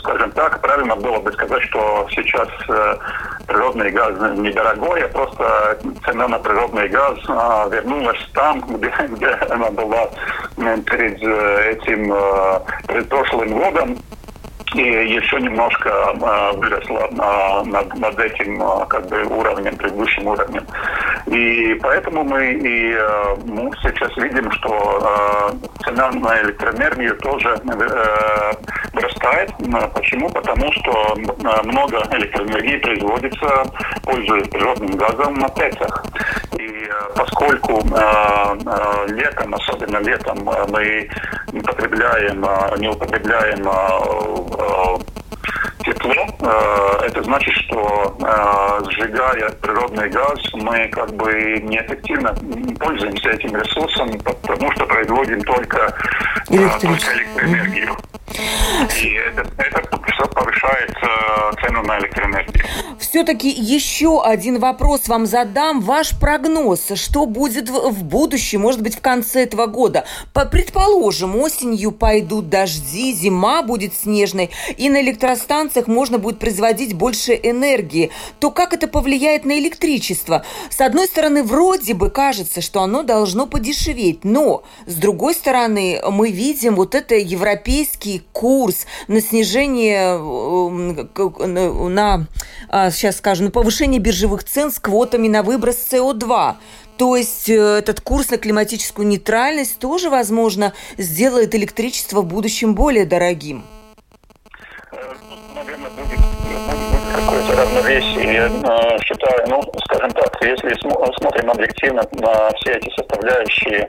скажем 0.00 0.30
так, 0.32 0.60
правильно 0.60 0.96
было 0.96 1.18
бы 1.20 1.32
сказать, 1.32 1.62
что 1.62 2.06
сейчас 2.10 2.48
э, 2.68 2.96
природный 3.46 3.90
газ 3.90 4.12
недорогой, 4.36 5.02
а 5.02 5.08
просто 5.08 5.78
цена 6.04 6.28
на 6.28 6.38
природный 6.38 6.88
газ 6.88 7.18
а, 7.28 7.68
вернулась 7.68 8.28
там, 8.34 8.60
где, 8.60 8.92
где 9.08 9.28
она 9.50 9.70
была 9.70 10.08
перед 10.56 11.22
э, 11.22 11.72
этим, 11.72 12.12
э, 12.12 12.60
перед 12.88 13.08
прошлым 13.08 13.58
годом 13.58 13.96
и 14.76 15.14
еще 15.14 15.40
немножко 15.40 15.88
э, 15.88 16.56
выросла 16.56 17.08
над, 17.64 17.94
над 17.98 18.18
этим 18.18 18.62
э, 18.62 18.86
как 18.88 19.08
бы 19.08 19.22
уровнем, 19.24 19.76
предыдущим 19.76 20.26
уровнем. 20.26 20.66
И 21.26 21.74
поэтому 21.82 22.24
мы 22.24 22.52
и 22.52 22.92
э, 22.92 23.34
мы 23.46 23.70
сейчас 23.82 24.14
видим, 24.16 24.50
что 24.52 25.52
цена 25.84 26.10
на 26.10 26.42
электроэнергию 26.42 27.16
тоже 27.18 27.48
э, 27.48 28.52
вырастает. 28.92 29.52
Почему? 29.94 30.28
Потому 30.30 30.70
что 30.72 31.14
много 31.64 32.02
электроэнергии 32.12 32.78
производится, 32.78 33.64
пользуясь 34.04 34.48
природным 34.48 34.96
газом 34.96 35.34
на 35.34 35.48
ТЭЦах. 35.48 36.04
И 36.66 36.68
э, 36.68 36.92
поскольку 37.14 37.74
э, 37.74 38.58
э, 38.66 39.06
летом, 39.12 39.54
особенно 39.54 39.98
летом, 39.98 40.38
мы 40.44 41.08
не 41.52 41.60
потребляем, 41.60 42.44
не 42.80 42.88
употребляем 42.88 43.62
тепло, 45.84 46.26
это 47.04 47.22
значит, 47.22 47.54
что 47.54 48.16
сжигая 48.90 49.50
природный 49.62 50.08
газ, 50.08 50.38
мы 50.54 50.88
как 50.88 51.12
бы 51.14 51.32
неэффективно 51.62 52.34
пользуемся 52.80 53.30
этим 53.30 53.54
ресурсом, 53.54 54.18
потому 54.18 54.72
что 54.72 54.86
производим 54.86 55.42
только, 55.42 55.94
только 56.48 56.86
электроэнергию. 56.86 57.96
И 59.00 59.12
это, 59.12 59.46
это 59.58 60.26
повышает 60.26 60.96
цену 61.60 61.82
на 61.82 61.98
электроэнергию. 61.98 62.64
Все-таки 62.98 63.48
еще 63.48 64.22
один 64.22 64.58
вопрос 64.58 65.08
вам 65.08 65.26
задам. 65.26 65.80
Ваш 65.80 66.18
прогноз, 66.18 66.92
что 66.94 67.26
будет 67.26 67.68
в 67.70 68.04
будущем, 68.04 68.62
может 68.62 68.82
быть, 68.82 68.96
в 68.96 69.00
конце 69.00 69.44
этого 69.44 69.66
года? 69.66 70.04
Предположим, 70.32 71.36
осенью 71.36 71.92
пойдут 71.92 72.48
дожди, 72.48 73.12
зима 73.12 73.62
будет 73.62 73.94
снежной, 73.94 74.50
и 74.76 74.88
на 74.88 75.00
электростанциях 75.02 75.86
можно 75.86 76.18
будет 76.18 76.38
производить 76.38 76.94
больше 76.94 77.38
энергии. 77.40 78.10
То 78.38 78.50
как 78.50 78.72
это 78.72 78.88
повлияет 78.88 79.44
на 79.44 79.58
электричество? 79.58 80.44
С 80.70 80.80
одной 80.80 81.06
стороны, 81.06 81.42
вроде 81.42 81.94
бы 81.94 82.10
кажется, 82.10 82.60
что 82.60 82.82
оно 82.82 83.02
должно 83.02 83.46
подешеветь, 83.46 84.24
но 84.24 84.62
с 84.86 84.94
другой 84.94 85.34
стороны, 85.34 86.00
мы 86.10 86.30
видим 86.30 86.76
вот 86.76 86.94
это 86.94 87.14
европейский 87.14 88.22
курс 88.32 88.86
на 89.08 89.20
снижение 89.20 90.16
на, 91.46 92.26
а, 92.68 92.90
сейчас 92.90 93.18
скажу, 93.18 93.44
на 93.44 93.50
повышение 93.50 94.00
биржевых 94.00 94.44
цен 94.44 94.70
с 94.70 94.78
квотами 94.78 95.28
на 95.28 95.42
выброс 95.42 95.76
СО2. 95.90 96.54
То 96.96 97.16
есть 97.16 97.48
э, 97.48 97.54
этот 97.54 98.00
курс 98.00 98.30
на 98.30 98.38
климатическую 98.38 99.06
нейтральность 99.06 99.78
тоже, 99.78 100.08
возможно, 100.08 100.72
сделает 100.96 101.54
электричество 101.54 102.22
в 102.22 102.26
будущем 102.26 102.74
более 102.74 103.04
дорогим. 103.04 103.64
Равновесие. 107.86 108.34
Я 108.34 108.46
э, 108.46 108.98
считаю, 109.04 109.46
ну, 109.48 109.62
скажем 109.84 110.10
так, 110.10 110.36
если 110.42 110.74
смотрим 111.18 111.50
объективно 111.50 112.02
на 112.12 112.50
все 112.56 112.72
эти 112.72 112.90
составляющие, 112.96 113.88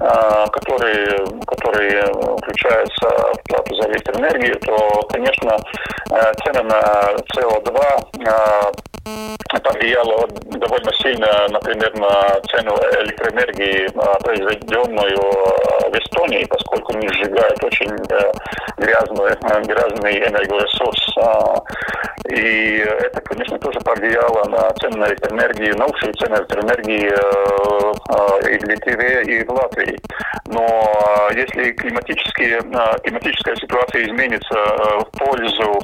э, 0.00 0.46
которые, 0.52 1.26
которые 1.46 2.04
включаются 2.38 3.08
в 3.08 3.42
плату 3.48 3.74
за 3.74 3.88
электроэнергию, 3.88 4.58
то, 4.60 5.02
конечно, 5.10 5.58
цены 6.44 6.62
на 6.62 6.80
СО2 7.34 8.72
повлияло 9.64 10.28
довольно 10.28 10.92
сильно, 10.94 11.48
например, 11.48 11.92
на 11.98 12.40
цену 12.50 12.76
электроэнергии, 13.02 13.88
произведенную 14.22 15.18
в 15.92 15.94
Эстонии, 15.94 16.44
поскольку 16.44 16.94
они 16.94 17.08
сжигают 17.08 17.62
очень 17.64 17.90
э, 17.90 18.32
грязный, 18.78 19.32
э, 19.32 19.62
грязный 19.62 20.28
энергоресурс. 20.28 21.16
И 22.28 22.78
это, 22.78 23.20
конечно, 23.20 23.58
тоже 23.58 23.80
повлияло 23.80 24.48
на 24.48 24.70
цены 24.74 24.96
на 24.98 25.08
электроэнергию, 25.08 25.76
на 25.76 25.86
уши 25.86 26.12
цены 26.12 26.36
электроэнергии 26.36 27.10
э, 27.10 28.54
и 28.54 28.58
в 28.58 28.68
Литве, 28.68 29.22
и 29.24 29.44
в 29.44 29.50
Латвии. 29.50 29.98
Но 30.46 30.66
а, 30.66 31.32
если 31.32 31.72
климатические, 31.72 32.60
климатическая 33.02 33.56
ситуация 33.56 34.04
изменится 34.04 34.54
в 34.54 35.10
пользу, 35.18 35.80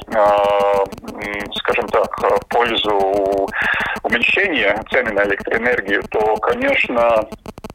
скажем 1.54 1.88
так, 1.88 2.18
в 2.18 2.46
пользу 2.48 3.48
уменьшения 4.02 4.80
цены 4.90 5.12
на 5.12 5.24
электроэнергию, 5.24 6.02
то, 6.10 6.36
конечно, 6.36 7.24
э, 7.24 7.67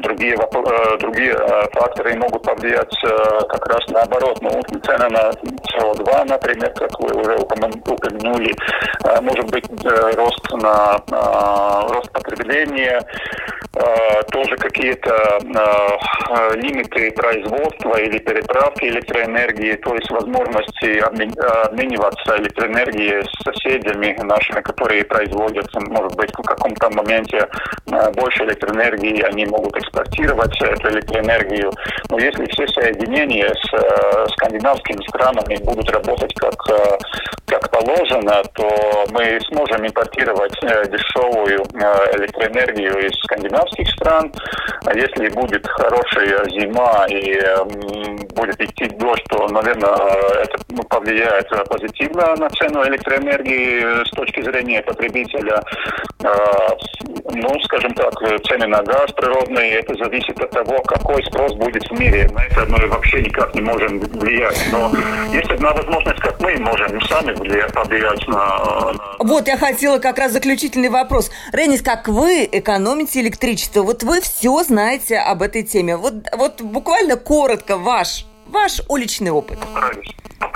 другие, 0.00 0.34
э, 0.34 0.98
другие 0.98 1.32
э, 1.32 1.62
факторы 1.72 2.16
могут 2.16 2.42
повлиять 2.42 2.94
как 3.48 3.66
раз 3.66 3.86
наоборот. 3.88 4.38
Ну, 4.40 4.50
цена 4.82 5.08
на 5.08 5.30
СО2, 5.30 6.24
например, 6.28 6.72
как 6.74 6.98
вы 7.00 7.20
уже 7.20 7.36
упомянули, 7.36 8.54
может 9.22 9.50
быть 9.50 9.64
рост 10.16 10.52
на 10.52 10.98
рост 11.88 12.10
потребления, 12.12 13.00
тоже 14.30 14.56
какие-то 14.56 15.38
лимиты 16.54 17.10
производства 17.12 17.96
или 18.00 18.18
переправки 18.18 18.84
электроэнергии, 18.84 19.74
то 19.76 19.94
есть 19.94 20.10
возможности 20.10 20.98
обмениваться 20.98 22.36
электроэнергией 22.36 23.22
с 23.22 23.42
соседями 23.42 24.16
нашими, 24.22 24.60
которые 24.60 25.04
производят, 25.04 25.66
может 25.88 26.16
быть, 26.16 26.30
в 26.32 26.42
каком-то 26.42 26.90
моменте 26.90 27.48
э, 27.90 28.10
больше 28.12 28.44
электроэнергии, 28.44 29.22
они 29.22 29.46
могут 29.54 29.76
экспортировать 29.76 30.60
электроэнергию. 30.60 31.70
Но 32.10 32.18
если 32.18 32.44
все 32.50 32.66
соединения 32.68 33.48
с 33.48 33.72
э, 33.72 34.26
скандинавскими 34.32 35.06
странами 35.08 35.56
будут 35.62 35.88
работать 35.90 36.34
как, 36.34 36.54
э, 36.70 36.98
как 37.46 37.70
положено, 37.70 38.42
то 38.54 39.04
мы 39.10 39.38
сможем 39.48 39.86
импортировать 39.86 40.54
дешевую 40.90 41.64
электроэнергию 42.16 43.06
из 43.06 43.12
скандинавских 43.24 43.88
стран. 43.90 44.32
А 44.86 44.94
если 44.94 45.28
будет 45.28 45.66
хорошая 45.66 46.44
зима 46.50 47.06
и 47.08 47.40
будет 48.34 48.60
идти 48.60 48.88
дождь, 48.96 49.24
то, 49.28 49.46
наверное, 49.48 49.94
это 50.42 50.58
ну, 50.70 50.82
повлияет 50.84 51.48
позитивно 51.68 52.34
на 52.36 52.48
цену 52.50 52.84
электроэнергии 52.84 54.04
с 54.04 54.10
точки 54.10 54.42
зрения 54.42 54.82
потребителя. 54.82 55.62
А, 56.24 56.76
ну, 57.32 57.60
скажем 57.60 57.92
так, 57.94 58.14
цены 58.44 58.66
на 58.66 58.82
газ 58.82 59.12
природный, 59.12 59.43
это 59.52 59.94
зависит 59.94 60.38
от 60.40 60.50
того, 60.50 60.78
какой 60.82 61.22
спрос 61.24 61.54
будет 61.54 61.82
в 61.90 61.92
мире. 61.98 62.28
На 62.32 62.44
это 62.44 62.66
мы 62.66 62.86
вообще 62.86 63.22
никак 63.22 63.54
не 63.54 63.60
можем 63.60 64.00
влиять. 64.00 64.58
Но 64.72 64.92
есть 65.32 65.50
одна 65.50 65.72
возможность, 65.72 66.20
как 66.20 66.40
мы 66.40 66.56
можем 66.58 67.00
сами 67.02 67.32
влиять, 67.32 67.72
повлиять 67.72 68.26
на... 68.28 68.92
Вот, 69.18 69.46
я 69.48 69.56
хотела 69.56 69.98
как 69.98 70.18
раз 70.18 70.32
заключительный 70.32 70.88
вопрос. 70.88 71.30
Ренис, 71.52 71.82
как 71.82 72.08
вы 72.08 72.48
экономите 72.50 73.20
электричество? 73.20 73.82
Вот 73.82 74.02
вы 74.02 74.20
все 74.20 74.62
знаете 74.62 75.18
об 75.18 75.42
этой 75.42 75.62
теме. 75.62 75.96
Вот, 75.96 76.14
вот 76.32 76.62
буквально 76.62 77.16
коротко 77.16 77.76
ваш, 77.76 78.26
ваш 78.54 78.80
уличный 78.88 79.30
опыт. 79.30 79.58
Постараюсь 79.58 80.14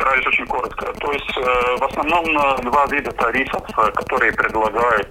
постараюсь 0.09 0.27
очень 0.27 0.47
коротко. 0.47 0.93
То 1.01 1.13
есть 1.13 1.37
э, 1.37 1.77
в 1.77 1.85
основном 1.85 2.25
э, 2.27 2.63
два 2.63 2.87
вида 2.87 3.11
тарифов, 3.13 3.63
э, 3.77 3.91
которые 3.93 4.33
предлагают 4.33 5.11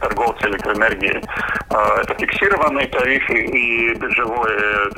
торговцы 0.00 0.46
электроэнергией. 0.48 1.22
Это 1.70 2.14
фиксированные 2.18 2.86
тарифы 2.86 3.44
и 3.44 3.94
биржевой, 3.94 4.50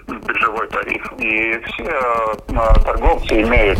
биржевой 0.06 0.68
тариф. 0.68 1.12
И 1.18 1.59
все 1.66 2.35
торговцы 2.85 3.42
имеют 3.42 3.78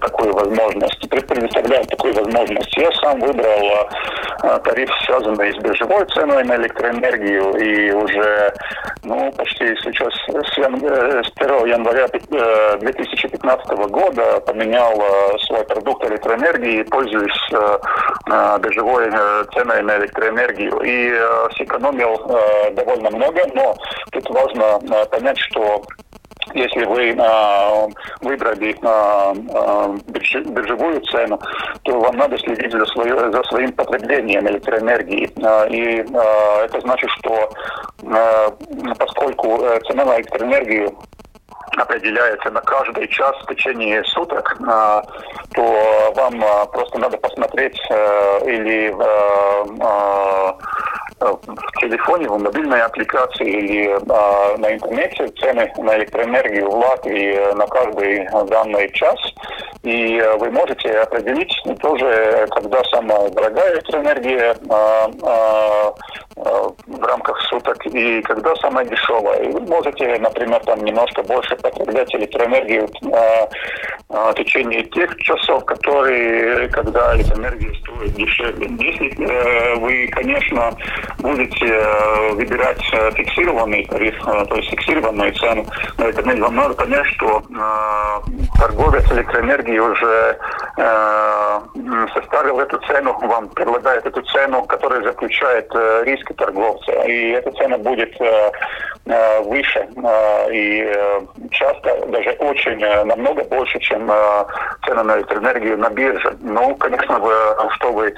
такую 0.00 0.34
возможность, 0.34 1.08
предоставляют 1.08 1.88
такую 1.88 2.14
возможность. 2.14 2.76
Я 2.76 2.90
сам 2.92 3.20
выбрал 3.20 3.88
тариф, 4.64 4.90
связанный 5.06 5.52
с 5.52 5.56
биржевой 5.62 6.04
ценой 6.06 6.44
на 6.44 6.56
электроэнергию, 6.56 7.56
и 7.56 7.90
уже 7.92 8.54
ну, 9.02 9.32
почти 9.32 9.74
сейчас 9.76 10.12
с 10.14 10.58
1 10.58 11.66
января 11.66 12.08
2015 12.28 13.70
года 13.90 14.40
поменял 14.40 14.92
э, 15.00 15.38
свой 15.46 15.64
продукт 15.64 16.04
электроэнергии, 16.04 16.82
пользуясь 16.84 17.52
э, 17.52 17.78
э, 18.30 18.58
биржевой 18.60 19.10
ценой 19.54 19.82
на 19.82 19.98
электроэнергию. 19.98 20.80
И 20.84 21.12
сэкономил 21.56 22.16
довольно 22.74 23.10
много, 23.10 23.42
но 23.54 23.76
тут 24.12 24.28
важно 24.30 24.80
понять, 25.10 25.38
что 25.38 25.82
если 26.54 26.84
вы 26.84 27.10
э, 27.10 27.88
выбрали 28.20 28.70
э, 28.70 29.34
э, 29.54 29.96
биржевую 30.08 31.00
цену, 31.02 31.40
то 31.82 31.98
вам 31.98 32.16
надо 32.16 32.38
следить 32.38 32.72
за, 32.72 32.86
свое, 32.86 33.32
за 33.32 33.42
своим 33.44 33.72
потреблением 33.72 34.46
электроэнергии. 34.48 35.30
Э, 35.36 35.68
и 35.68 36.00
э, 36.00 36.64
это 36.64 36.80
значит, 36.80 37.10
что 37.18 37.50
э, 38.02 38.50
поскольку 38.98 39.58
цена 39.88 40.04
на 40.04 40.16
электроэнергию 40.16 40.96
определяется 41.76 42.50
на 42.50 42.60
каждый 42.60 43.08
час 43.08 43.34
в 43.42 43.54
течение 43.54 44.04
суток, 44.04 44.56
э, 44.60 45.02
то 45.54 46.12
вам 46.14 46.42
э, 46.42 46.66
просто 46.72 46.98
надо 46.98 47.16
посмотреть 47.18 47.80
э, 47.90 48.40
или 48.46 48.90
в 48.90 50.56
в 51.18 51.80
телефоне, 51.80 52.28
в 52.28 52.38
мобильной 52.38 52.82
аппликации 52.82 53.48
или 53.48 53.88
э, 53.88 54.56
на 54.58 54.74
интернете 54.74 55.28
цены 55.40 55.72
на 55.78 55.96
электроэнергию 55.96 56.70
в 56.70 56.74
Латвии 56.74 57.54
на 57.54 57.66
каждый 57.66 58.28
данный 58.48 58.92
час. 58.92 59.18
И 59.82 60.22
вы 60.38 60.50
можете 60.50 60.90
определить 61.00 61.52
тоже, 61.80 62.46
когда 62.50 62.82
самая 62.84 63.30
дорогая 63.30 63.74
электроэнергия 63.74 64.54
э, 64.54 65.06
э, 65.22 65.92
в 66.36 67.02
рамках 67.02 67.40
суток 67.42 67.84
и 67.86 68.20
когда 68.22 68.54
самая 68.56 68.84
дешевая. 68.84 69.42
И 69.42 69.52
вы 69.52 69.60
можете, 69.60 70.18
например, 70.18 70.60
там 70.64 70.84
немножко 70.84 71.22
больше 71.22 71.56
потреблять 71.56 72.14
электроэнергию 72.14 72.88
э, 73.02 73.46
в 74.08 74.34
течение 74.34 74.84
тех 74.84 75.16
часов, 75.18 75.64
которые, 75.64 76.68
когда 76.68 77.16
электроэнергия 77.16 77.72
стоит 77.80 78.14
дешевле. 78.14 78.68
Если 78.78 79.26
э, 79.26 79.74
вы, 79.76 80.08
конечно, 80.08 80.76
будете 81.18 81.66
э, 81.66 82.32
выбирать 82.32 82.82
э, 82.92 83.10
фиксированный 83.12 83.86
тариф, 83.86 84.14
э, 84.26 84.44
то 84.46 84.56
есть 84.56 84.70
фиксированную 84.70 85.32
цену, 85.34 85.66
но 85.98 86.08
это 86.08 86.22
вам 86.22 86.54
надо 86.54 86.74
понять, 86.74 87.06
что 87.06 87.42
торговец 88.58 89.10
электроэнергии 89.10 89.78
уже 89.78 90.38
составил 92.12 92.60
эту 92.60 92.78
цену, 92.86 93.18
вам 93.22 93.48
предлагает 93.48 94.04
эту 94.04 94.22
цену, 94.22 94.64
которая 94.64 95.02
заключает 95.02 95.70
риски 96.26 96.32
торговца. 96.34 96.92
И 97.06 97.30
эта 97.30 97.50
цена 97.52 97.78
будет 97.78 98.14
выше 99.44 99.88
и 100.52 100.96
часто 101.52 102.06
даже 102.06 102.30
очень 102.40 102.78
намного 102.78 103.44
больше, 103.44 103.78
чем 103.78 104.10
цена 104.84 105.04
на 105.04 105.18
электроэнергию 105.18 105.78
на 105.78 105.90
бирже. 105.90 106.36
Ну, 106.40 106.74
конечно, 106.74 107.18
вы, 107.20 107.32
что 107.76 107.92
вы, 107.92 108.14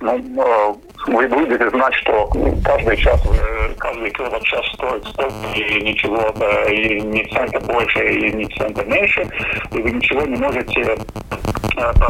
ну, 0.00 0.78
вы 1.06 1.28
будете 1.28 1.68
знать, 1.70 1.94
что 1.94 2.30
каждый 2.64 2.96
час, 2.96 3.20
э, 3.26 3.74
каждый 3.78 4.10
киловатт-час 4.10 4.66
стоит 4.74 5.06
столько, 5.08 5.34
и 5.54 5.82
ничего, 5.82 6.34
и 6.68 7.00
ни 7.00 7.22
цента 7.34 7.60
больше, 7.60 8.06
и 8.06 8.32
ни 8.32 8.44
цента 8.56 8.84
меньше, 8.84 9.26
и 9.72 9.82
вы 9.82 9.90
ничего 9.90 10.22
не 10.22 10.36
можете 10.36 10.80
э, 10.80 10.96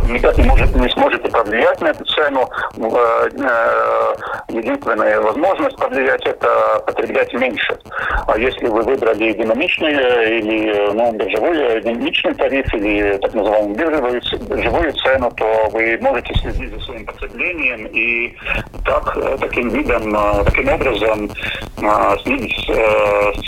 никак 0.08 0.38
не, 0.38 0.44
может, 0.44 0.74
не 0.74 0.88
сможете 0.90 1.28
повлиять 1.28 1.80
на 1.80 1.88
эту 1.88 2.04
цену. 2.04 2.48
Э, 2.76 4.14
единственная 4.48 5.20
возможность 5.20 5.76
повлиять– 5.76 6.22
это 6.26 6.82
потреблять 6.86 7.32
меньше. 7.34 7.78
А 8.26 8.38
если 8.38 8.66
вы 8.66 8.82
выбрали 8.82 9.32
динамичный 9.32 9.92
или 9.92 10.92
ну, 10.92 11.12
биржевой 11.12 11.80
динамичный 11.82 12.34
тариф 12.34 12.72
или 12.74 13.16
так 13.18 13.34
называемую 13.34 13.74
биржевую, 13.76 14.22
биржевую 14.48 14.92
цену, 14.92 15.30
то 15.36 15.68
вы 15.72 15.98
можете 16.00 16.34
следить 16.34 16.72
за 16.74 16.80
своим 16.80 17.06
потреблением 17.06 17.86
и 17.86 18.36
так, 18.84 19.16
таким 19.40 19.70
видом, 19.70 20.44
таким 20.44 20.68
образом 20.68 21.30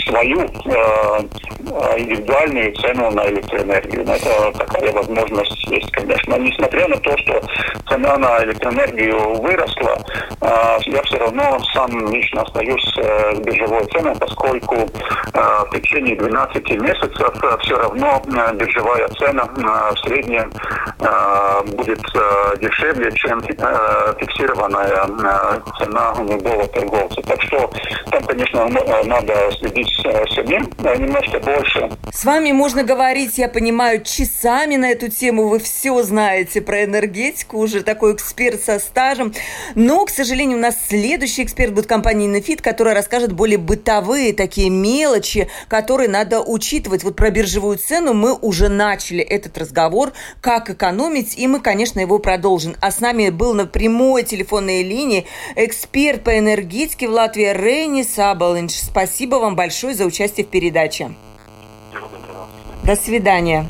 свою 0.05 0.41
индивидуальную 1.97 2.73
цену 2.75 3.11
на 3.11 3.25
электроэнергию. 3.29 4.05
Но 4.05 4.15
это 4.15 4.51
такая 4.57 4.91
возможность 4.91 5.67
есть, 5.69 5.91
конечно. 5.91 6.35
Несмотря 6.35 6.87
на 6.87 6.97
то, 6.97 7.17
что 7.17 7.41
цена 7.87 8.17
на 8.17 8.43
электроэнергию 8.43 9.41
выросла, 9.41 9.97
я 10.85 11.01
все 11.03 11.17
равно 11.17 11.59
сам 11.73 12.11
лично 12.11 12.41
остаюсь 12.41 12.95
биржевой 13.43 13.85
ценой, 13.87 14.15
поскольку 14.19 14.75
в 15.33 15.69
течение 15.73 16.15
12 16.15 16.69
месяцев 16.81 17.33
все 17.61 17.77
равно 17.77 18.21
биржевая 18.53 19.07
цена 19.19 19.45
в 19.45 19.99
среднем 19.99 20.51
будет 21.75 22.01
дешевле, 22.59 23.11
чем 23.13 23.41
фиксированная 23.41 25.05
цена 25.79 26.13
любого 26.29 26.67
торговца. 26.67 27.21
Так 27.23 27.41
что 27.41 27.69
там, 28.17 28.27
конечно, 28.27 28.67
надо 29.03 29.51
следить 29.59 29.87
самим 30.33 30.69
немножко 30.99 31.39
больше. 31.39 31.89
С 32.11 32.25
вами 32.25 32.51
можно 32.51 32.83
говорить, 32.83 33.37
я 33.37 33.47
понимаю, 33.47 34.03
часами 34.03 34.75
на 34.75 34.91
эту 34.91 35.09
тему. 35.09 35.47
Вы 35.47 35.59
все 35.59 36.01
знаете 36.03 36.61
про 36.61 36.83
энергетику, 36.83 37.57
уже 37.57 37.83
такой 37.83 38.13
эксперт 38.13 38.61
со 38.61 38.79
стажем. 38.79 39.33
Но, 39.75 40.05
к 40.05 40.09
сожалению, 40.09 40.57
у 40.57 40.61
нас 40.61 40.75
следующий 40.87 41.43
эксперт 41.43 41.73
будет 41.73 41.87
компания 41.87 42.27
Nefit, 42.27 42.61
которая 42.61 42.95
расскажет 42.95 43.33
более 43.33 43.57
бытовые 43.57 44.33
такие 44.33 44.69
мелочи, 44.69 45.49
которые 45.67 46.09
надо 46.09 46.41
учитывать. 46.41 47.03
Вот 47.03 47.15
про 47.15 47.29
биржевую 47.29 47.77
цену 47.77 48.13
мы 48.13 48.33
уже 48.33 48.69
начали 48.69 49.23
этот 49.23 49.57
разговор, 49.57 50.13
как 50.41 50.69
экономить, 50.69 51.37
и 51.37 51.47
мы, 51.47 51.59
конечно, 51.59 51.99
его 51.99 52.19
продолжим. 52.19 52.75
А 52.81 52.91
с 52.91 52.99
нами 52.99 53.29
был 53.29 53.53
на 53.53 53.65
прямой 53.65 54.23
телефонной 54.23 54.81
линии 54.83 55.27
эксперт 55.55 56.23
по 56.23 56.37
энергетике 56.37 57.07
в 57.07 57.11
Латвии 57.11 57.53
Рейни 57.53 58.06
Сабалинч. 58.07 58.71
Спасибо 58.71 59.35
вам 59.35 59.55
большое 59.55 59.93
за 59.93 60.05
участие 60.05 60.45
в 60.45 60.49
передаче. 60.49 61.11
До 62.83 62.95
свидания. 62.95 63.65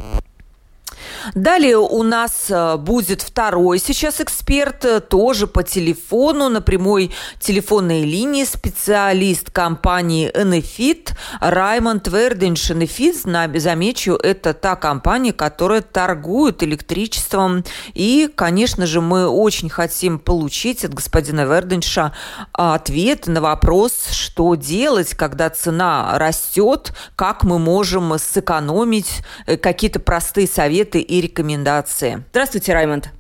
Далее 1.36 1.78
у 1.78 2.04
нас 2.04 2.48
э, 2.50 2.78
будет 2.78 3.22
второй 3.22 3.80
сейчас 3.80 4.22
эксперт, 4.22 4.86
э, 4.86 5.00
тоже 5.00 5.48
по 5.48 5.64
телефону, 5.64 6.50
на 6.50 6.62
прямой 6.62 7.12
телефонной 7.40 8.04
линии, 8.04 8.44
специалист 8.44 9.52
компании 9.52 10.32
Enefit 10.34 11.12
Раймонд 11.40 12.08
Верденш. 12.08 12.72
Enefit, 12.72 13.60
замечу, 13.60 14.14
это 14.14 14.54
та 14.54 14.76
компания, 14.76 15.34
которая 15.34 15.82
торгует 15.82 16.64
электричеством. 16.64 17.64
И, 17.94 18.30
конечно 18.34 18.86
же, 18.86 19.02
мы 19.02 19.28
очень 19.28 19.70
хотим 19.70 20.20
получить 20.20 20.86
от 20.86 20.94
господина 20.94 21.46
Верденша 21.46 22.14
ответ 22.54 23.28
на 23.28 23.42
вопрос, 23.42 23.94
что 24.12 24.56
делать, 24.56 25.14
когда 25.16 25.50
цена 25.50 26.18
растет, 26.18 26.94
как 27.16 27.44
мы 27.44 27.60
можем 27.60 28.18
сэкономить, 28.18 29.22
э, 29.46 29.58
какие-то 29.58 30.00
простые 30.00 30.48
советы 30.48 31.00
и 31.00 31.17
рекомендации. 31.22 32.24
Здравствуйте, 32.32 32.74
Раймонд. 32.74 33.17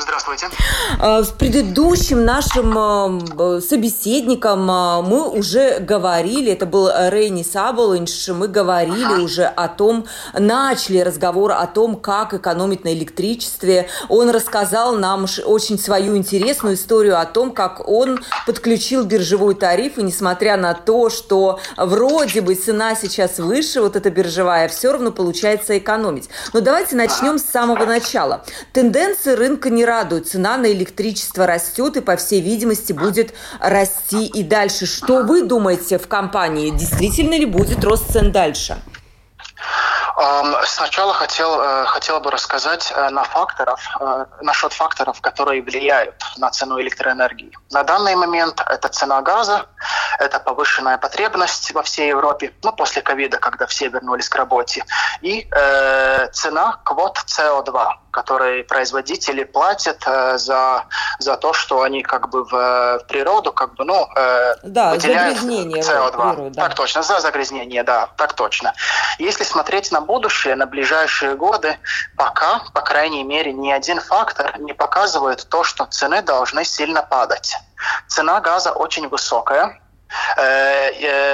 Здравствуйте. 0.00 0.48
А, 1.00 1.24
с 1.24 1.30
предыдущим 1.30 2.24
нашим 2.24 3.60
собеседником 3.60 4.70
а, 4.70 5.02
мы 5.02 5.28
уже 5.28 5.80
говорили, 5.80 6.52
это 6.52 6.66
был 6.66 6.88
Рейни 6.88 7.42
Саболинш, 7.42 8.28
мы 8.28 8.46
говорили 8.46 9.04
ага. 9.04 9.22
уже 9.22 9.44
о 9.44 9.66
том, 9.66 10.06
начали 10.38 11.00
разговор 11.00 11.50
о 11.50 11.66
том, 11.66 11.96
как 11.96 12.32
экономить 12.32 12.84
на 12.84 12.92
электричестве. 12.92 13.88
Он 14.08 14.30
рассказал 14.30 14.94
нам 14.94 15.26
очень 15.44 15.78
свою 15.80 16.16
интересную 16.16 16.76
историю 16.76 17.20
о 17.20 17.26
том, 17.26 17.50
как 17.50 17.88
он 17.88 18.20
подключил 18.46 19.04
биржевой 19.04 19.56
тариф, 19.56 19.98
и 19.98 20.02
несмотря 20.04 20.56
на 20.56 20.74
то, 20.74 21.10
что 21.10 21.58
вроде 21.76 22.40
бы 22.40 22.54
цена 22.54 22.94
сейчас 22.94 23.38
выше, 23.38 23.80
вот 23.80 23.96
эта 23.96 24.10
биржевая, 24.10 24.68
все 24.68 24.92
равно 24.92 25.10
получается 25.10 25.76
экономить. 25.76 26.28
Но 26.52 26.60
давайте 26.60 26.94
начнем 26.94 27.38
с 27.38 27.44
самого 27.44 27.84
начала. 27.84 28.44
Тенденции 28.72 29.32
рынка 29.32 29.70
не 29.70 29.87
радует. 29.88 30.28
Цена 30.28 30.56
на 30.56 30.70
электричество 30.70 31.46
растет 31.46 31.96
и, 31.96 32.00
по 32.00 32.16
всей 32.16 32.40
видимости, 32.40 32.92
будет 32.92 33.34
расти 33.60 34.26
и 34.26 34.42
дальше. 34.42 34.86
Что 34.86 35.24
вы 35.24 35.42
думаете 35.42 35.98
в 35.98 36.06
компании? 36.06 36.70
Действительно 36.70 37.34
ли 37.34 37.46
будет 37.46 37.82
рост 37.82 38.12
цен 38.12 38.30
дальше? 38.30 38.80
Сначала 40.64 41.14
хотел, 41.14 41.60
э, 41.60 41.86
хотел 41.86 42.20
бы 42.20 42.30
рассказать 42.32 42.92
э, 42.94 43.10
на 43.10 43.22
факторов, 43.22 43.80
э, 44.00 44.24
насчет 44.42 44.72
факторов, 44.72 45.20
которые 45.20 45.62
влияют 45.62 46.16
на 46.38 46.50
цену 46.50 46.80
электроэнергии. 46.80 47.52
На 47.70 47.84
данный 47.84 48.16
момент 48.16 48.60
это 48.60 48.88
цена 48.88 49.22
газа, 49.22 49.66
это 50.18 50.40
повышенная 50.40 50.98
потребность 50.98 51.72
во 51.72 51.82
всей 51.82 52.08
Европе, 52.08 52.52
ну, 52.64 52.72
после 52.72 53.00
ковида, 53.02 53.38
когда 53.38 53.66
все 53.66 53.88
вернулись 53.88 54.28
к 54.28 54.34
работе, 54.34 54.84
и 55.22 55.48
э, 55.50 56.28
цена 56.32 56.80
квот 56.84 57.18
СО2 57.26 58.07
которые 58.22 58.64
производители 58.64 59.44
платят 59.44 60.02
э, 60.06 60.38
за, 60.38 60.86
за 61.20 61.36
то, 61.36 61.52
что 61.52 61.82
они 61.82 62.02
как 62.02 62.30
бы 62.30 62.42
в, 62.42 62.50
в 62.50 63.04
природу 63.06 63.52
как 63.52 63.74
бы, 63.74 63.84
ну, 63.84 64.08
э, 64.16 64.54
да, 64.64 64.90
выделяют 64.90 65.38
СО2. 65.38 66.10
Природу, 66.10 66.50
да. 66.50 66.62
Так 66.62 66.74
точно, 66.74 67.02
за 67.02 67.20
загрязнение, 67.20 67.84
да, 67.84 68.08
так 68.16 68.32
точно. 68.32 68.74
Если 69.20 69.44
смотреть 69.44 69.92
на 69.92 70.00
будущее, 70.00 70.56
на 70.56 70.66
ближайшие 70.66 71.36
годы, 71.36 71.78
пока, 72.16 72.60
по 72.74 72.80
крайней 72.80 73.22
мере, 73.22 73.52
ни 73.52 73.70
один 73.70 74.00
фактор 74.00 74.58
не 74.58 74.72
показывает 74.72 75.46
то, 75.48 75.62
что 75.62 75.84
цены 75.84 76.20
должны 76.22 76.64
сильно 76.64 77.02
падать. 77.02 77.56
Цена 78.08 78.40
газа 78.40 78.72
очень 78.72 79.08
высокая, 79.08 79.80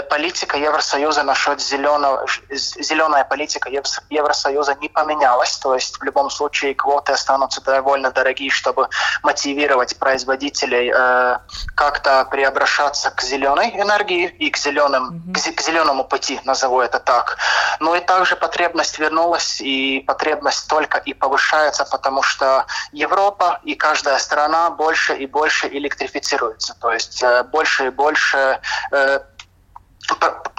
политика 0.08 0.56
Евросоюза 0.56 1.22
насчет 1.22 1.60
зеленого, 1.60 2.26
зеленая 2.50 3.24
политика 3.24 3.68
Евросоюза 3.68 4.74
не 4.80 4.88
поменялась, 4.88 5.58
то 5.58 5.74
есть 5.74 5.98
в 5.98 6.02
любом 6.02 6.30
случае 6.30 6.74
квоты 6.74 7.12
останутся 7.12 7.60
довольно 7.60 8.10
дорогие, 8.10 8.50
чтобы 8.50 8.88
мотивировать 9.22 9.98
производителей 9.98 10.90
э, 10.94 11.38
как-то 11.74 12.24
преобращаться 12.30 13.10
к 13.10 13.20
зеленой 13.22 13.70
энергии 13.70 14.26
и 14.26 14.50
к, 14.50 14.56
зеленым, 14.56 15.22
mm-hmm. 15.28 15.54
к, 15.54 15.60
зеленому 15.60 16.04
пути, 16.04 16.40
назову 16.44 16.80
это 16.80 16.98
так. 16.98 17.36
Но 17.80 17.94
и 17.96 18.00
также 18.00 18.36
потребность 18.36 18.98
вернулась, 18.98 19.60
и 19.60 20.00
потребность 20.06 20.68
только 20.68 20.98
и 20.98 21.12
повышается, 21.12 21.84
потому 21.84 22.22
что 22.22 22.64
Европа 22.92 23.60
и 23.64 23.74
каждая 23.74 24.18
страна 24.18 24.70
больше 24.70 25.14
и 25.14 25.26
больше 25.26 25.68
электрифицируется, 25.68 26.74
то 26.80 26.92
есть 26.92 27.22
э, 27.22 27.42
больше 27.44 27.86
и 27.86 27.90
больше 27.90 28.60
Э, 28.93 28.93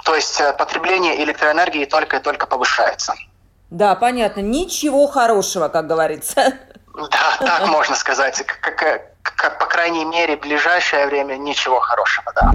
то 0.04 0.14
есть 0.14 0.40
э, 0.40 0.52
потребление 0.52 1.22
электроэнергии 1.24 1.84
только 1.84 2.16
и 2.16 2.20
только 2.20 2.46
повышается. 2.46 3.14
Да, 3.70 3.94
понятно. 3.94 4.40
Ничего 4.40 5.06
хорошего, 5.06 5.68
как 5.68 5.86
говорится. 5.86 6.54
Да, 6.94 7.36
так 7.38 7.66
можно 7.68 7.94
сказать. 7.96 8.42
Как, 8.46 8.76
как, 9.22 9.58
по 9.58 9.66
крайней 9.66 10.04
мере, 10.04 10.36
в 10.36 10.40
ближайшее 10.40 11.06
время 11.06 11.36
ничего 11.36 11.80
хорошего, 11.80 12.32
да. 12.34 12.52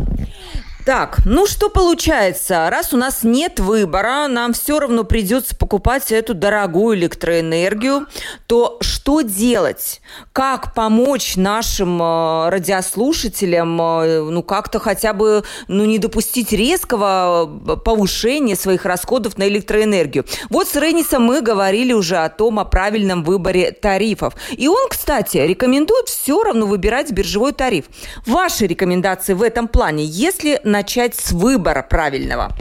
Так, 0.84 1.20
ну 1.26 1.46
что 1.46 1.70
получается? 1.70 2.67
Раз 2.72 2.91
у 2.91 2.98
нас 2.98 3.20
нет 3.22 3.60
выбора, 3.60 4.28
нам 4.28 4.54
все 4.54 4.80
равно 4.80 5.04
придется 5.04 5.56
покупать 5.56 6.12
эту 6.12 6.34
дорогую 6.34 6.98
электроэнергию, 6.98 8.08
то 8.48 8.80
что 8.82 9.22
делать? 9.22 10.02
Как 10.34 10.74
помочь 10.74 11.36
нашим 11.36 12.02
э, 12.02 12.50
радиослушателям, 12.50 13.80
э, 13.80 14.22
ну 14.24 14.41
как-то 14.41 14.80
хотя 14.80 15.13
бы, 15.13 15.44
ну 15.67 15.86
не 15.86 16.00
допустить 16.00 16.52
резкого 16.52 17.62
э, 17.67 17.76
повышения 17.78 18.56
своих 18.56 18.86
расходов 18.86 19.38
на 19.38 19.48
электроэнергию? 19.48 20.26
Вот 20.50 20.67
с 20.67 20.76
Ренисом 20.76 21.24
мы 21.24 21.41
говорили 21.41 21.94
уже 21.94 22.17
о 22.17 22.30
том, 22.30 22.58
о 22.60 22.65
правильном 22.65 23.24
выборе 23.24 23.72
тарифов. 23.72 24.34
И 24.58 24.67
он, 24.67 24.89
кстати, 24.89 25.38
рекомендует 25.38 26.08
все 26.08 26.41
равно 26.41 26.65
выбирать 26.65 27.12
биржевой 27.12 27.52
тариф. 27.52 27.86
Ваши 28.26 28.65
рекомендации 28.65 29.34
в 29.34 29.44
этом 29.44 29.67
плане, 29.67 30.06
если 30.06 30.60
начать 30.71 31.15
с 31.15 31.31
выбора 31.31 31.84
правильного? 31.84 32.51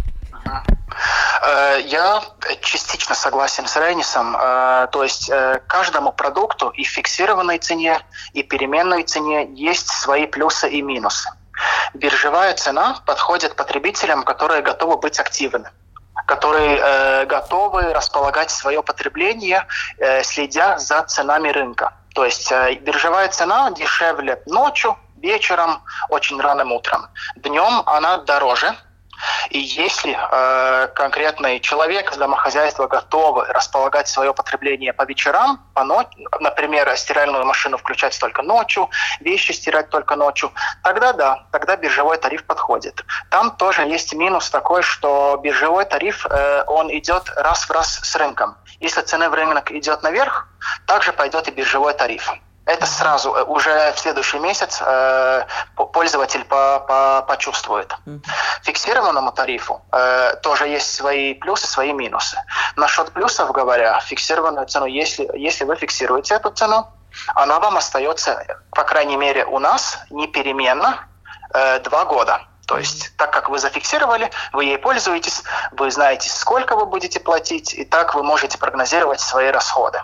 Э, 1.42 1.80
я 1.86 2.22
частично 2.60 3.14
согласен 3.14 3.66
с 3.66 3.76
Рейнисом. 3.76 4.36
Э, 4.36 4.88
то 4.92 5.02
есть 5.02 5.30
э, 5.30 5.60
каждому 5.66 6.12
продукту 6.12 6.68
и 6.70 6.84
фиксированной 6.84 7.58
цене, 7.58 8.00
и 8.32 8.42
переменной 8.42 9.04
цене 9.04 9.48
есть 9.54 9.88
свои 9.88 10.26
плюсы 10.26 10.68
и 10.68 10.82
минусы. 10.82 11.30
Биржевая 11.94 12.54
цена 12.54 13.00
подходит 13.06 13.56
потребителям, 13.56 14.22
которые 14.22 14.62
готовы 14.62 14.96
быть 14.96 15.18
активны 15.20 15.70
которые 16.26 16.78
э, 16.78 17.26
готовы 17.26 17.92
располагать 17.92 18.50
свое 18.50 18.82
потребление, 18.82 19.66
э, 19.98 20.22
следя 20.22 20.78
за 20.78 21.02
ценами 21.02 21.48
рынка. 21.48 21.94
То 22.14 22.24
есть 22.24 22.52
э, 22.52 22.74
биржевая 22.74 23.28
цена 23.28 23.70
дешевле 23.72 24.40
ночью, 24.46 24.96
вечером, 25.20 25.82
очень 26.08 26.40
ранним 26.40 26.72
утром. 26.72 27.06
Днем 27.36 27.82
она 27.86 28.18
дороже, 28.18 28.74
и 29.50 29.58
если 29.58 30.16
э, 30.16 30.88
конкретный 30.94 31.60
человек, 31.60 32.16
домохозяйство 32.16 32.86
готовы 32.86 33.44
располагать 33.46 34.08
свое 34.08 34.32
потребление 34.32 34.92
по 34.92 35.04
вечерам, 35.04 35.60
по 35.74 35.84
ночи, 35.84 36.08
например, 36.40 36.94
стиральную 36.96 37.44
машину 37.44 37.76
включать 37.76 38.18
только 38.18 38.42
ночью, 38.42 38.88
вещи 39.20 39.52
стирать 39.52 39.90
только 39.90 40.16
ночью, 40.16 40.52
тогда 40.82 41.12
да, 41.12 41.46
тогда 41.52 41.76
биржевой 41.76 42.18
тариф 42.18 42.44
подходит. 42.44 43.04
Там 43.30 43.50
тоже 43.56 43.82
есть 43.82 44.14
минус 44.14 44.50
такой, 44.50 44.82
что 44.82 45.38
биржевой 45.42 45.84
тариф, 45.84 46.26
э, 46.26 46.64
он 46.66 46.90
идет 46.90 47.30
раз 47.36 47.64
в 47.64 47.70
раз 47.70 48.00
с 48.02 48.16
рынком. 48.16 48.56
Если 48.80 49.02
цена 49.02 49.28
в 49.28 49.34
рынок 49.34 49.70
идет 49.72 50.02
наверх, 50.02 50.48
также 50.86 51.12
пойдет 51.12 51.48
и 51.48 51.50
биржевой 51.50 51.94
тариф 51.94 52.32
это 52.70 52.86
сразу 52.86 53.34
э, 53.34 53.42
уже 53.44 53.92
в 53.92 53.98
следующий 53.98 54.38
месяц 54.38 54.80
э, 54.80 55.44
пользователь 55.74 56.44
по, 56.44 56.80
по, 56.80 57.24
почувствует. 57.26 57.94
Фиксированному 58.62 59.32
тарифу 59.32 59.82
э, 59.92 60.36
тоже 60.42 60.68
есть 60.68 60.94
свои 60.94 61.34
плюсы, 61.34 61.66
свои 61.66 61.92
минусы. 61.92 62.36
Насчет 62.76 63.12
плюсов 63.12 63.52
говоря, 63.52 64.00
фиксированную 64.00 64.66
цену, 64.66 64.86
если, 64.86 65.28
если 65.34 65.64
вы 65.64 65.76
фиксируете 65.76 66.34
эту 66.34 66.50
цену, 66.50 66.88
она 67.34 67.58
вам 67.58 67.76
остается, 67.76 68.44
по 68.70 68.84
крайней 68.84 69.16
мере, 69.16 69.44
у 69.44 69.58
нас 69.58 69.98
непеременно 70.10 71.08
э, 71.52 71.80
два 71.80 72.04
года. 72.04 72.42
То 72.66 72.78
есть, 72.78 73.16
так 73.16 73.32
как 73.32 73.48
вы 73.48 73.58
зафиксировали, 73.58 74.30
вы 74.52 74.64
ей 74.64 74.78
пользуетесь, 74.78 75.42
вы 75.72 75.90
знаете, 75.90 76.30
сколько 76.30 76.76
вы 76.76 76.86
будете 76.86 77.18
платить, 77.18 77.74
и 77.74 77.84
так 77.84 78.14
вы 78.14 78.22
можете 78.22 78.58
прогнозировать 78.58 79.18
свои 79.18 79.50
расходы. 79.50 80.00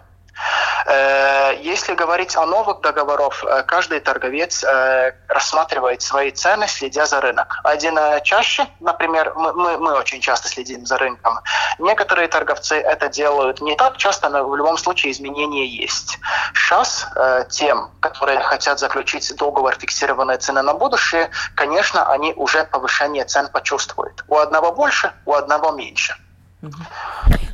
Э, 0.86 1.54
если 1.60 1.94
говорить 1.94 2.36
о 2.36 2.46
новых 2.46 2.80
договорах, 2.80 3.42
э, 3.44 3.62
каждый 3.64 4.00
торговец 4.00 4.62
э, 4.62 5.14
рассматривает 5.28 6.02
свои 6.02 6.30
цены, 6.30 6.68
следя 6.68 7.06
за 7.06 7.20
рынок. 7.20 7.58
Один 7.64 7.98
чаще, 8.22 8.66
например, 8.80 9.32
мы, 9.34 9.78
мы 9.78 9.92
очень 9.94 10.20
часто 10.20 10.48
следим 10.48 10.86
за 10.86 10.98
рынком. 10.98 11.40
Некоторые 11.78 12.28
торговцы 12.28 12.76
это 12.76 13.08
делают 13.08 13.60
не 13.60 13.74
так 13.76 13.96
часто, 13.96 14.28
но 14.28 14.46
в 14.46 14.56
любом 14.56 14.78
случае 14.78 15.12
изменения 15.12 15.66
есть. 15.66 16.18
Сейчас 16.54 17.06
тем, 17.50 17.90
которые 18.00 18.40
хотят 18.40 18.78
заключить 18.78 19.34
договор 19.36 19.76
фиксированной 19.76 20.38
цены 20.38 20.62
на 20.62 20.74
будущее, 20.74 21.30
конечно, 21.54 22.10
они 22.10 22.32
уже 22.34 22.64
повышение 22.64 23.24
цен 23.24 23.48
почувствуют. 23.48 24.24
У 24.28 24.36
одного 24.36 24.72
больше, 24.72 25.12
у 25.24 25.34
одного 25.34 25.72
меньше. 25.72 26.16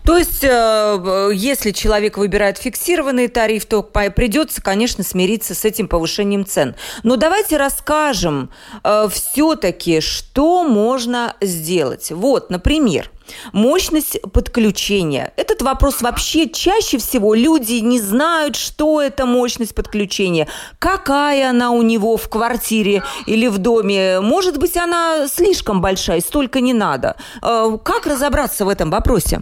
То 0.05 0.19
есть, 0.19 0.43
э, 0.43 1.31
если 1.33 1.71
человек 1.71 2.19
выбирает 2.19 2.59
фиксированный 2.59 3.29
тариф, 3.29 3.67
то 3.67 3.83
придется, 3.83 4.61
конечно, 4.63 5.05
смириться 5.05 5.55
с 5.55 5.65
этим 5.65 5.89
повышением 5.89 6.45
цен. 6.45 6.75
Но 7.03 7.17
давайте 7.17 7.57
расскажем 7.57 8.51
э, 8.83 9.09
все-таки, 9.13 10.01
что 10.01 10.65
можно 10.65 11.37
сделать. 11.41 12.11
Вот, 12.11 12.51
например, 12.51 13.11
Мощность 13.53 14.21
подключения. 14.33 15.33
Этот 15.37 15.63
вопрос 15.63 16.03
вообще 16.03 16.49
чаще 16.49 16.99
всего 16.99 17.35
люди 17.35 17.75
не 17.75 18.01
знают, 18.01 18.57
что 18.57 19.01
это 19.01 19.27
мощность 19.27 19.75
подключения, 19.75 20.49
какая 20.79 21.51
она 21.51 21.71
у 21.71 21.83
него 21.83 22.17
в 22.17 22.29
квартире 22.29 23.03
или 23.27 23.47
в 23.47 23.59
доме. 23.59 24.21
Может 24.21 24.59
быть, 24.59 24.77
она 24.77 25.29
слишком 25.29 25.81
большая, 25.81 26.21
столько 26.21 26.61
не 26.61 26.75
надо. 26.75 27.17
Э, 27.43 27.79
как 27.83 28.07
разобраться 28.07 28.65
в 28.65 28.69
этом 28.69 28.91
вопросе? 28.91 29.41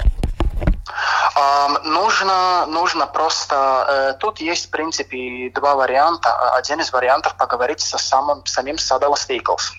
Нужно, 1.85 2.67
нужно 2.67 3.07
просто... 3.07 3.87
Э, 3.89 4.19
тут 4.19 4.41
есть, 4.41 4.67
в 4.67 4.71
принципе, 4.71 5.51
два 5.55 5.75
варианта. 5.75 6.55
Один 6.55 6.81
из 6.81 6.93
вариантов 6.93 7.37
поговорить 7.37 7.81
со 7.81 7.99
самым, 7.99 8.45
самим 8.47 8.77
Saddle 8.77 9.15
Vehicles. 9.15 9.73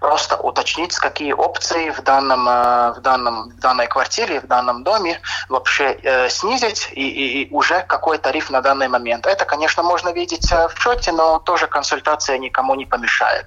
Просто 0.00 0.36
уточнить, 0.36 0.94
какие 0.96 1.32
опции 1.32 1.90
в, 1.90 2.02
данном, 2.02 2.48
э, 2.48 2.92
в, 2.92 3.00
данном, 3.00 3.50
в 3.50 3.60
данной 3.60 3.86
квартире, 3.86 4.40
в 4.40 4.46
данном 4.46 4.84
доме 4.84 5.20
вообще 5.48 5.98
э, 6.02 6.28
снизить 6.28 6.88
и, 6.92 7.08
и, 7.08 7.42
и 7.44 7.54
уже 7.54 7.82
какой 7.82 8.18
тариф 8.18 8.50
на 8.50 8.60
данный 8.60 8.88
момент. 8.88 9.26
Это, 9.26 9.44
конечно, 9.44 9.82
можно 9.82 10.10
видеть 10.10 10.50
э, 10.52 10.68
в 10.68 10.78
счете, 10.80 11.12
но 11.12 11.38
тоже 11.38 11.66
консультация 11.66 12.38
никому 12.38 12.74
не 12.74 12.86
помешает. 12.86 13.46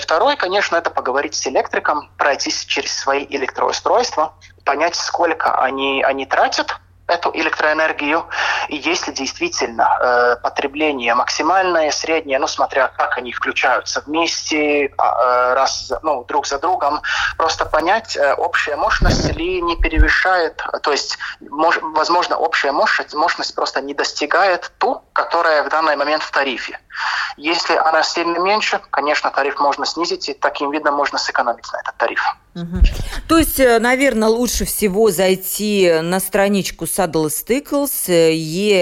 Второй, 0.00 0.36
конечно, 0.36 0.76
это 0.76 0.90
поговорить 0.90 1.34
с 1.34 1.46
электриком, 1.46 2.10
пройтись 2.16 2.64
через 2.64 2.96
свои 2.96 3.26
электроустройства, 3.28 4.34
понять, 4.66 4.96
сколько 4.96 5.58
они, 5.58 6.02
они 6.02 6.26
тратят 6.26 6.78
эту 7.06 7.30
электроэнергию, 7.32 8.26
и 8.68 8.76
если 8.76 9.12
действительно 9.12 9.98
э, 10.00 10.36
потребление 10.42 11.14
максимальное, 11.14 11.92
среднее, 11.92 12.40
ну, 12.40 12.48
смотря 12.48 12.88
как 12.88 13.16
они 13.16 13.32
включаются 13.32 14.02
вместе, 14.04 14.92
а, 14.98 15.52
э, 15.52 15.54
раз, 15.54 15.92
ну, 16.02 16.24
друг 16.24 16.48
за 16.48 16.58
другом, 16.58 17.02
просто 17.36 17.64
понять, 17.64 18.16
э, 18.16 18.34
общая 18.34 18.76
мощность 18.76 19.32
ли 19.36 19.62
не 19.62 19.76
перевешает, 19.76 20.60
то 20.82 20.90
есть, 20.90 21.16
мож, 21.40 21.78
возможно, 21.80 22.36
общая 22.38 22.72
мощность, 22.72 23.14
мощность 23.14 23.54
просто 23.54 23.80
не 23.80 23.94
достигает 23.94 24.72
ту, 24.78 25.04
которая 25.12 25.62
в 25.62 25.68
данный 25.68 25.94
момент 25.94 26.24
в 26.24 26.30
тарифе. 26.32 26.80
Если 27.36 27.74
она 27.74 28.02
сильно 28.02 28.38
меньше, 28.38 28.80
конечно, 28.90 29.30
тариф 29.30 29.58
можно 29.60 29.84
снизить, 29.86 30.28
и 30.28 30.34
таким 30.34 30.70
видом 30.70 30.94
можно 30.94 31.18
сэкономить 31.18 31.70
на 31.72 31.80
этот 31.80 31.96
тариф. 31.96 32.22
Угу. 32.54 32.80
То 33.28 33.38
есть, 33.38 33.60
э, 33.60 33.78
наверное, 33.78 34.28
лучше 34.28 34.64
всего 34.64 35.10
зайти 35.10 36.00
на 36.02 36.20
страничку 36.20 36.86
Saddle 36.86 37.26
Stickles 37.26 38.08
e-st.lv 38.08 38.76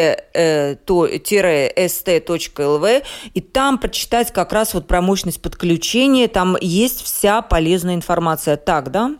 и 3.34 3.40
там 3.40 3.78
прочитать 3.78 4.32
как 4.32 4.52
раз 4.52 4.74
вот 4.74 4.86
про 4.86 5.00
мощность 5.00 5.42
подключения. 5.42 6.28
Там 6.28 6.56
есть 6.60 7.02
вся 7.02 7.42
полезная 7.42 7.96
информация. 7.96 8.56
Так, 8.56 8.92
да? 8.92 9.16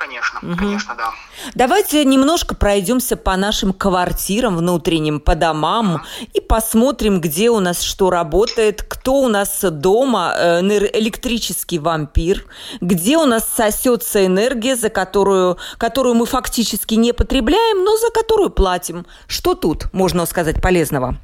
Конечно, 0.00 0.40
угу. 0.42 0.56
конечно, 0.56 0.94
да. 0.94 1.12
Давайте 1.54 2.02
немножко 2.06 2.54
пройдемся 2.54 3.18
по 3.18 3.36
нашим 3.36 3.74
квартирам 3.74 4.56
внутренним, 4.56 5.20
по 5.20 5.34
домам 5.34 5.96
угу. 5.96 6.04
и 6.32 6.40
посмотрим, 6.40 7.20
где 7.20 7.50
у 7.50 7.60
нас 7.60 7.82
что 7.82 8.08
работает, 8.08 8.82
кто 8.82 9.16
у 9.16 9.28
нас 9.28 9.60
дома 9.62 10.32
э, 10.34 10.60
электрический 10.62 11.78
вампир, 11.78 12.46
где 12.80 13.18
у 13.18 13.26
нас 13.26 13.46
сосется 13.46 14.24
энергия, 14.24 14.74
за 14.74 14.88
которую, 14.88 15.58
которую 15.76 16.14
мы 16.14 16.24
фактически 16.24 16.94
не 16.94 17.12
потребляем, 17.12 17.84
но 17.84 17.98
за 17.98 18.10
которую 18.10 18.48
платим. 18.48 19.04
Что 19.26 19.54
тут 19.54 19.92
можно 19.92 20.24
сказать 20.24 20.62
полезного? 20.62 21.16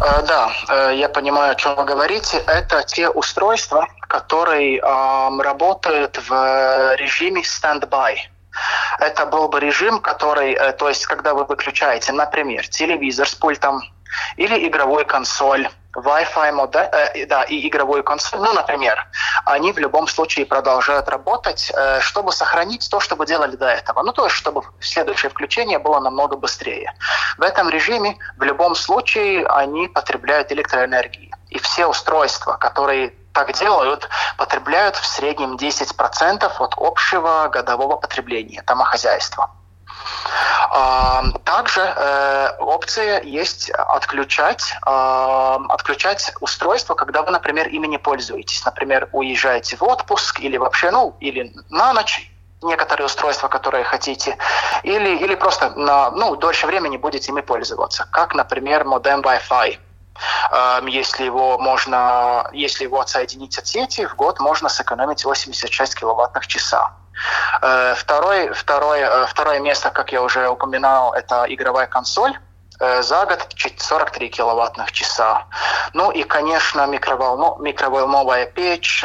Э, 0.00 0.26
да, 0.26 0.50
э, 0.68 0.96
я 0.96 1.08
понимаю, 1.08 1.52
о 1.52 1.54
чем 1.54 1.76
вы 1.76 1.84
говорите. 1.84 2.38
Это 2.38 2.82
те 2.82 3.08
устройства, 3.08 3.86
которые 4.08 4.80
работают 4.80 6.18
в 6.28 6.96
режиме 6.96 7.44
стендбай. 7.44 8.30
Это 8.98 9.26
был 9.26 9.48
бы 9.48 9.60
режим, 9.60 10.00
который, 10.00 10.52
э, 10.52 10.72
то 10.72 10.88
есть, 10.88 11.06
когда 11.06 11.34
вы 11.34 11.44
выключаете, 11.44 12.12
например, 12.12 12.66
телевизор 12.68 13.28
с 13.28 13.34
пультом 13.34 13.80
или 14.36 14.66
игровую 14.66 15.06
консоль, 15.06 15.68
Wi-Fi 15.94 16.52
модель, 16.52 16.88
э, 16.92 17.26
да, 17.26 17.42
и 17.44 17.66
игровую 17.68 18.04
консоль, 18.04 18.40
ну, 18.40 18.52
например, 18.52 19.06
они 19.44 19.72
в 19.72 19.78
любом 19.78 20.06
случае 20.06 20.46
продолжают 20.46 21.08
работать, 21.08 21.72
э, 21.74 22.00
чтобы 22.00 22.32
сохранить 22.32 22.88
то, 22.90 23.00
что 23.00 23.16
вы 23.16 23.26
делали 23.26 23.56
до 23.56 23.66
этого. 23.66 24.02
Ну, 24.02 24.12
то 24.12 24.24
есть, 24.24 24.36
чтобы 24.36 24.62
следующее 24.80 25.30
включение 25.30 25.78
было 25.78 26.00
намного 26.00 26.36
быстрее. 26.36 26.92
В 27.36 27.42
этом 27.42 27.68
режиме 27.70 28.16
в 28.36 28.42
любом 28.42 28.74
случае 28.74 29.46
они 29.46 29.88
потребляют 29.88 30.52
электроэнергии. 30.52 31.32
И 31.50 31.58
все 31.58 31.86
устройства, 31.86 32.56
которые 32.56 33.14
так 33.38 33.52
делают, 33.52 34.08
потребляют 34.36 34.96
в 34.96 35.06
среднем 35.06 35.54
10% 35.54 36.50
от 36.58 36.74
общего 36.76 37.48
годового 37.52 37.96
потребления 37.96 38.64
домохозяйства. 38.66 39.50
А, 40.70 41.22
также 41.44 41.80
э, 41.80 42.56
опция 42.58 43.22
есть 43.22 43.70
отключать, 43.70 44.74
э, 44.84 45.58
отключать 45.68 46.32
устройство, 46.40 46.94
когда 46.94 47.22
вы, 47.22 47.30
например, 47.30 47.68
ими 47.68 47.86
не 47.86 47.98
пользуетесь. 47.98 48.64
Например, 48.64 49.08
уезжаете 49.12 49.76
в 49.76 49.82
отпуск 49.84 50.40
или 50.40 50.56
вообще, 50.56 50.90
ну, 50.90 51.16
или 51.20 51.52
на 51.70 51.92
ночь, 51.92 52.30
некоторые 52.60 53.06
устройства, 53.06 53.46
которые 53.46 53.84
хотите, 53.84 54.36
или, 54.82 55.16
или 55.16 55.36
просто 55.36 55.70
на 55.70 56.10
ну, 56.10 56.34
дольше 56.34 56.66
времени 56.66 56.96
будете 56.96 57.30
ими 57.30 57.40
пользоваться, 57.40 58.08
как, 58.10 58.34
например, 58.34 58.84
модем 58.84 59.20
Wi-Fi. 59.20 59.78
Эм, 60.50 60.86
если 60.86 61.24
его 61.24 61.58
можно, 61.58 62.48
если 62.52 62.84
его 62.84 63.00
отсоединить 63.00 63.58
от 63.58 63.66
сети, 63.66 64.06
в 64.06 64.16
год 64.16 64.40
можно 64.40 64.68
сэкономить 64.68 65.24
86 65.24 65.94
киловаттных 65.94 66.46
часа. 66.46 66.92
Э, 67.62 67.94
второе, 67.96 68.52
второе, 68.52 69.08
э, 69.08 69.26
второе 69.26 69.60
место, 69.60 69.90
как 69.90 70.12
я 70.12 70.22
уже 70.22 70.48
упоминал, 70.48 71.14
это 71.14 71.44
игровая 71.48 71.86
консоль 71.86 72.36
э, 72.80 73.02
за 73.02 73.26
год 73.26 73.46
43 73.76 74.28
киловаттных 74.28 74.92
часа. 74.92 75.46
Ну 75.94 76.10
и, 76.10 76.22
конечно, 76.22 76.86
микроволно, 76.86 77.56
микроволновая 77.60 78.46
печь, 78.46 79.04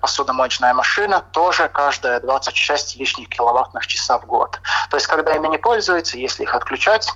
посудомоечная 0.00 0.74
машина 0.74 1.22
тоже 1.32 1.68
каждая 1.68 2.20
26 2.20 2.96
лишних 2.96 3.28
киловаттных 3.28 3.86
часа 3.86 4.18
в 4.18 4.26
год. 4.26 4.60
То 4.90 4.96
есть, 4.96 5.06
когда 5.06 5.32
ими 5.32 5.48
не 5.48 5.58
пользуются, 5.58 6.18
если 6.18 6.44
их 6.44 6.54
отключать, 6.54 7.12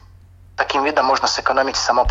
таким 0.60 0.84
видом 0.84 1.06
можно 1.06 1.26
сэкономить 1.26 1.76
само. 1.76 2.06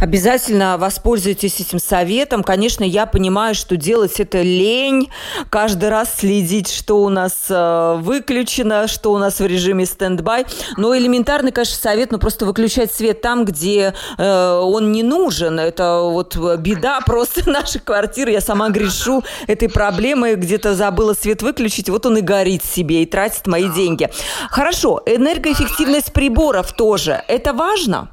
Обязательно 0.00 0.78
воспользуйтесь 0.78 1.60
этим 1.60 1.78
советом. 1.78 2.42
Конечно, 2.42 2.84
я 2.84 3.06
понимаю, 3.06 3.54
что 3.54 3.76
делать 3.76 4.20
это 4.20 4.42
лень, 4.42 5.10
каждый 5.50 5.88
раз 5.88 6.14
следить, 6.18 6.70
что 6.70 7.02
у 7.02 7.08
нас 7.08 7.46
э, 7.48 7.96
выключено, 7.98 8.86
что 8.86 9.12
у 9.12 9.18
нас 9.18 9.40
в 9.40 9.46
режиме 9.46 9.86
стендбай. 9.86 10.46
Но 10.76 10.96
элементарный, 10.96 11.52
конечно, 11.52 11.76
совет, 11.76 12.12
ну 12.12 12.18
просто 12.18 12.44
выключать 12.46 12.92
свет 12.92 13.22
там, 13.22 13.44
где 13.44 13.94
э, 14.18 14.60
он 14.62 14.92
не 14.92 15.02
нужен. 15.02 15.58
Это 15.58 16.00
вот 16.02 16.36
беда 16.58 17.00
просто 17.06 17.48
нашей 17.48 17.80
квартиры. 17.80 18.30
Я 18.30 18.40
сама 18.40 18.68
грешу 18.68 19.24
этой 19.46 19.68
проблемой, 19.68 20.36
где-то 20.36 20.74
забыла 20.74 21.14
свет 21.14 21.42
выключить, 21.42 21.88
вот 21.88 22.06
он 22.06 22.18
и 22.18 22.20
горит 22.20 22.64
себе 22.64 23.02
и 23.02 23.06
тратит 23.06 23.46
мои 23.46 23.68
деньги. 23.68 24.10
Хорошо, 24.50 25.02
энергоэффективность 25.06 26.12
приборов 26.12 26.72
тоже. 26.72 27.22
Это 27.26 27.52
важно 27.52 27.63
важно? 27.64 28.08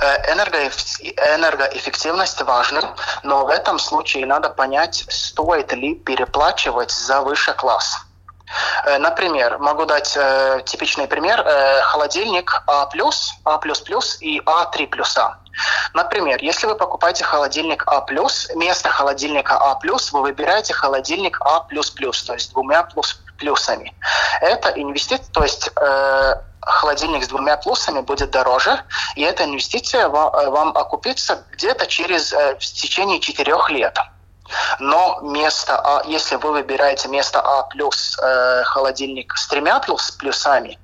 Э, 0.00 0.32
энергоэффективность 0.32 2.42
важна, 2.42 2.94
но 3.22 3.46
в 3.46 3.48
этом 3.48 3.78
случае 3.78 4.26
надо 4.26 4.50
понять, 4.50 5.04
стоит 5.08 5.72
ли 5.72 5.94
переплачивать 5.94 6.90
за 6.90 7.20
высший 7.20 7.54
класс. 7.54 7.98
Э, 8.84 8.98
например, 8.98 9.58
могу 9.58 9.86
дать 9.86 10.16
э, 10.16 10.60
типичный 10.64 11.06
пример. 11.06 11.40
Э, 11.40 11.80
холодильник 11.82 12.62
А+, 12.66 12.88
А++ 13.44 13.60
и 14.20 14.40
А3 14.40 14.86
плюса. 14.86 15.38
Например, 15.94 16.38
если 16.42 16.66
вы 16.66 16.74
покупаете 16.74 17.24
холодильник 17.24 17.84
А+, 17.86 18.04
вместо 18.54 18.90
холодильника 18.90 19.56
А+, 19.56 19.78
вы 20.12 20.20
выбираете 20.20 20.74
холодильник 20.74 21.40
А++, 21.40 21.60
то 21.60 22.34
есть 22.34 22.52
двумя 22.52 22.82
плюс, 22.82 23.18
плюсами. 23.38 23.94
Это 24.40 24.70
инвестиция, 24.70 25.32
то 25.32 25.42
есть 25.42 25.70
э, 25.80 26.34
холодильник 26.66 27.24
с 27.24 27.28
двумя 27.28 27.56
плюсами 27.56 28.00
будет 28.00 28.30
дороже, 28.30 28.82
и 29.14 29.22
эта 29.22 29.44
инвестиция 29.44 30.08
вам, 30.08 30.34
э, 30.34 30.50
вам 30.50 30.76
окупится 30.76 31.44
где-то 31.52 31.86
через 31.86 32.32
э, 32.32 32.56
в 32.56 32.60
течение 32.60 33.20
четырех 33.20 33.70
лет. 33.70 33.96
Но 34.78 35.18
место 35.22 35.76
А, 35.76 36.02
если 36.06 36.36
вы 36.36 36.52
выбираете 36.52 37.08
место 37.08 37.40
А 37.40 37.64
плюс 37.64 38.16
э, 38.20 38.62
холодильник 38.64 39.36
с 39.36 39.46
тремя 39.48 39.80
плюс 39.80 40.10
плюсами, 40.12 40.78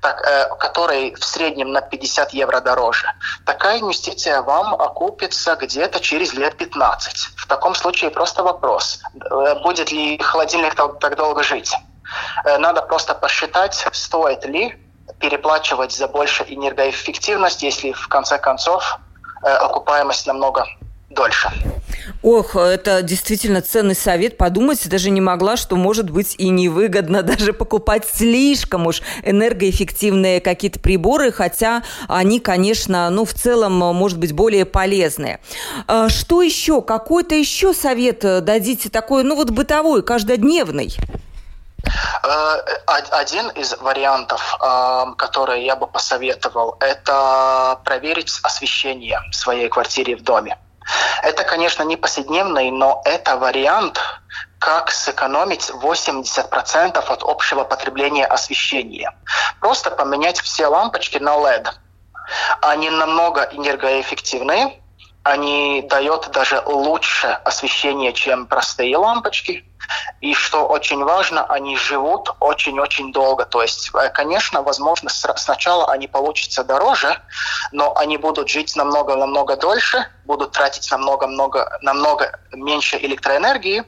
так, 0.00 0.20
э, 0.26 0.54
который 0.58 1.14
в 1.14 1.24
среднем 1.24 1.72
на 1.72 1.80
50 1.80 2.32
евро 2.32 2.60
дороже, 2.60 3.06
такая 3.44 3.80
инвестиция 3.80 4.42
вам 4.42 4.74
окупится 4.74 5.56
где-то 5.56 6.00
через 6.00 6.32
лет 6.34 6.56
15. 6.56 7.16
В 7.36 7.46
таком 7.46 7.74
случае 7.74 8.10
просто 8.10 8.42
вопрос, 8.42 9.00
э, 9.14 9.54
будет 9.62 9.92
ли 9.92 10.18
холодильник 10.18 10.74
так, 10.74 10.98
так 10.98 11.16
долго 11.16 11.42
жить. 11.42 11.74
Э, 12.44 12.58
надо 12.58 12.82
просто 12.82 13.14
посчитать, 13.14 13.86
стоит 13.92 14.44
ли 14.44 14.78
переплачивать 15.22 15.92
за 15.92 16.08
большую 16.08 16.52
энергоэффективность, 16.52 17.62
если 17.62 17.92
в 17.92 18.08
конце 18.08 18.38
концов 18.38 18.98
э, 19.44 19.48
окупаемость 19.48 20.26
намного 20.26 20.66
дольше. 21.10 21.50
Ох, 22.22 22.56
это 22.56 23.02
действительно 23.02 23.62
ценный 23.62 23.94
совет. 23.94 24.36
Подумать 24.36 24.88
даже 24.88 25.10
не 25.10 25.20
могла, 25.20 25.56
что 25.56 25.76
может 25.76 26.10
быть 26.10 26.34
и 26.38 26.48
невыгодно 26.48 27.22
даже 27.22 27.52
покупать 27.52 28.04
слишком 28.04 28.86
уж 28.86 29.02
энергоэффективные 29.22 30.40
какие-то 30.40 30.80
приборы, 30.80 31.30
хотя 31.30 31.84
они, 32.08 32.40
конечно, 32.40 33.08
ну, 33.10 33.24
в 33.24 33.32
целом, 33.32 33.74
может 33.74 34.18
быть, 34.18 34.32
более 34.32 34.64
полезные. 34.64 35.38
А 35.86 36.08
что 36.08 36.42
еще? 36.42 36.82
Какой-то 36.82 37.36
еще 37.36 37.72
совет 37.72 38.20
дадите 38.20 38.88
такой, 38.88 39.22
ну, 39.22 39.36
вот 39.36 39.50
бытовой, 39.50 40.02
каждодневный? 40.02 40.96
Э, 42.22 42.62
один 42.86 43.48
из 43.50 43.76
вариантов, 43.78 44.56
э, 44.60 45.04
который 45.18 45.64
я 45.64 45.76
бы 45.76 45.86
посоветовал, 45.86 46.76
это 46.80 47.80
проверить 47.84 48.32
освещение 48.42 49.20
в 49.30 49.34
своей 49.34 49.68
квартире 49.68 50.16
в 50.16 50.22
доме. 50.22 50.58
Это, 51.22 51.44
конечно, 51.44 51.82
не 51.84 51.96
повседневный, 51.96 52.70
но 52.70 53.02
это 53.04 53.36
вариант, 53.36 54.00
как 54.58 54.90
сэкономить 54.90 55.70
80% 55.70 56.98
от 56.98 57.22
общего 57.22 57.64
потребления 57.64 58.26
освещения. 58.26 59.12
Просто 59.60 59.90
поменять 59.90 60.40
все 60.40 60.66
лампочки 60.66 61.18
на 61.18 61.36
LED. 61.36 61.68
Они 62.60 62.90
намного 62.90 63.42
энергоэффективные, 63.52 64.80
они 65.22 65.86
дают 65.88 66.30
даже 66.32 66.60
лучше 66.66 67.28
освещение, 67.44 68.12
чем 68.12 68.46
простые 68.46 68.96
лампочки. 68.96 69.64
И 70.20 70.34
что 70.34 70.66
очень 70.66 71.02
важно, 71.04 71.44
они 71.44 71.76
живут 71.76 72.30
очень-очень 72.40 73.12
долго. 73.12 73.44
То 73.44 73.62
есть, 73.62 73.90
э, 73.94 74.10
конечно, 74.10 74.62
возможно, 74.62 75.10
сначала 75.10 75.90
они 75.90 76.08
получатся 76.08 76.64
дороже, 76.64 77.20
но 77.72 77.96
они 77.96 78.16
будут 78.16 78.48
жить 78.48 78.76
намного-намного 78.76 79.56
дольше, 79.56 80.06
будут 80.24 80.52
тратить 80.52 80.90
намного-много 80.90 81.78
намного 81.82 82.38
меньше 82.52 82.96
электроэнергии. 82.96 83.84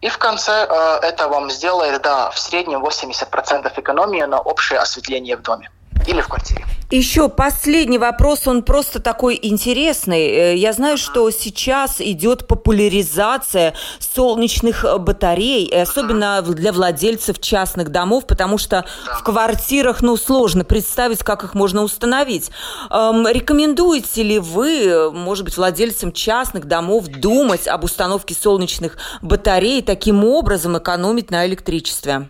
И 0.00 0.08
в 0.08 0.18
конце 0.18 0.66
э, 0.68 0.98
это 1.02 1.28
вам 1.28 1.50
сделает, 1.50 2.02
да, 2.02 2.30
в 2.30 2.38
среднем 2.38 2.84
80% 2.84 3.72
экономии 3.80 4.22
на 4.22 4.38
общее 4.40 4.78
осветление 4.78 5.36
в 5.36 5.42
доме 5.42 5.70
или 6.06 6.20
в 6.20 6.28
квартире. 6.28 6.64
Еще 6.90 7.28
последний 7.28 7.98
вопрос, 7.98 8.46
он 8.46 8.62
просто 8.62 9.00
такой 9.00 9.38
интересный. 9.42 10.26
Э, 10.26 10.56
я 10.56 10.72
знаю, 10.72 10.96
что 10.96 11.28
сейчас 11.30 12.00
идет 12.00 12.46
популяризация 12.46 13.74
солнечных 13.98 14.84
батарей, 15.00 15.68
особенно 15.68 16.42
для 16.42 16.72
владельцев 16.72 17.40
частных 17.40 17.88
домов, 17.88 18.26
потому 18.26 18.58
что 18.58 18.84
в 19.18 19.24
квартирах, 19.24 20.02
ну, 20.02 20.16
сложно 20.16 20.64
представить, 20.64 21.24
как 21.24 21.42
их 21.42 21.54
можно 21.54 21.82
установить. 21.82 22.50
Эм, 22.90 23.26
рекомендуете 23.26 24.22
ли 24.22 24.38
вы, 24.38 25.10
может 25.10 25.44
быть, 25.44 25.56
владельцам 25.56 26.12
частных 26.12 26.66
домов 26.66 27.06
думать 27.06 27.66
об 27.66 27.84
установке 27.84 28.34
солнечных 28.34 28.98
батарей, 29.22 29.82
таким 29.82 30.24
образом 30.24 30.78
экономить 30.78 31.30
на 31.30 31.46
электричестве? 31.46 32.28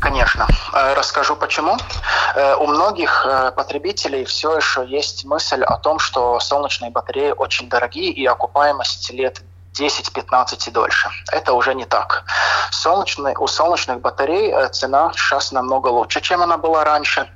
Конечно. 0.00 0.46
Э, 0.94 0.96
расскажу 0.96 1.36
почему. 1.36 1.76
Э, 2.34 2.56
у 2.56 2.66
многих 2.66 3.26
э, 3.26 3.52
потребителей 3.52 4.24
все 4.24 4.56
еще 4.56 4.84
есть 4.86 5.24
мысль 5.24 5.62
о 5.62 5.76
том, 5.78 5.98
что 5.98 6.40
солнечные 6.40 6.90
батареи 6.90 7.32
очень 7.36 7.68
дорогие 7.68 8.10
и 8.10 8.26
окупаемость 8.26 9.10
лет 9.10 9.42
10-15 9.78 10.68
и 10.68 10.70
дольше. 10.70 11.10
Это 11.32 11.52
уже 11.52 11.74
не 11.74 11.84
так. 11.84 12.24
Солнечный, 12.70 13.34
у 13.36 13.46
солнечных 13.46 14.00
батарей 14.00 14.68
цена 14.70 15.12
сейчас 15.16 15.52
намного 15.52 15.88
лучше, 15.88 16.20
чем 16.20 16.42
она 16.42 16.56
была 16.56 16.84
раньше. 16.84 17.28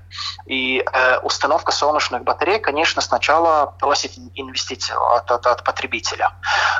И 0.46 0.80
э, 0.80 1.18
установка 1.18 1.72
солнечных 1.72 2.22
батарей, 2.24 2.58
конечно, 2.58 3.02
сначала 3.02 3.74
просит 3.78 4.12
инвестицию 4.34 5.02
от, 5.14 5.30
от, 5.30 5.46
от 5.46 5.64
потребителя. 5.64 6.32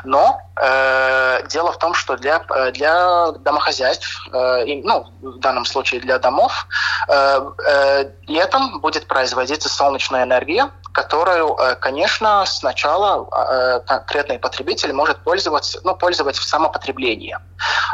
Но 0.03 0.41
э, 0.61 1.47
дело 1.47 1.71
в 1.71 1.77
том, 1.77 1.93
что 1.93 2.17
для, 2.17 2.39
для 2.71 3.31
домохозяйств, 3.31 4.27
э, 4.31 4.65
и, 4.65 4.81
ну, 4.83 5.07
в 5.21 5.39
данном 5.39 5.65
случае 5.65 6.01
для 6.01 6.19
домов, 6.19 6.67
э, 7.07 7.41
э, 7.67 8.11
летом 8.27 8.79
будет 8.81 9.07
производиться 9.07 9.69
солнечная 9.69 10.23
энергия, 10.23 10.71
которую, 10.93 11.55
э, 11.55 11.75
конечно, 11.75 12.45
сначала 12.45 13.27
э, 13.31 13.79
конкретный 13.87 14.39
потребитель 14.39 14.93
может 14.93 15.23
пользоваться, 15.23 15.79
ну, 15.83 15.95
пользовать 15.95 16.37
в 16.37 16.43
самопотреблении. 16.43 17.37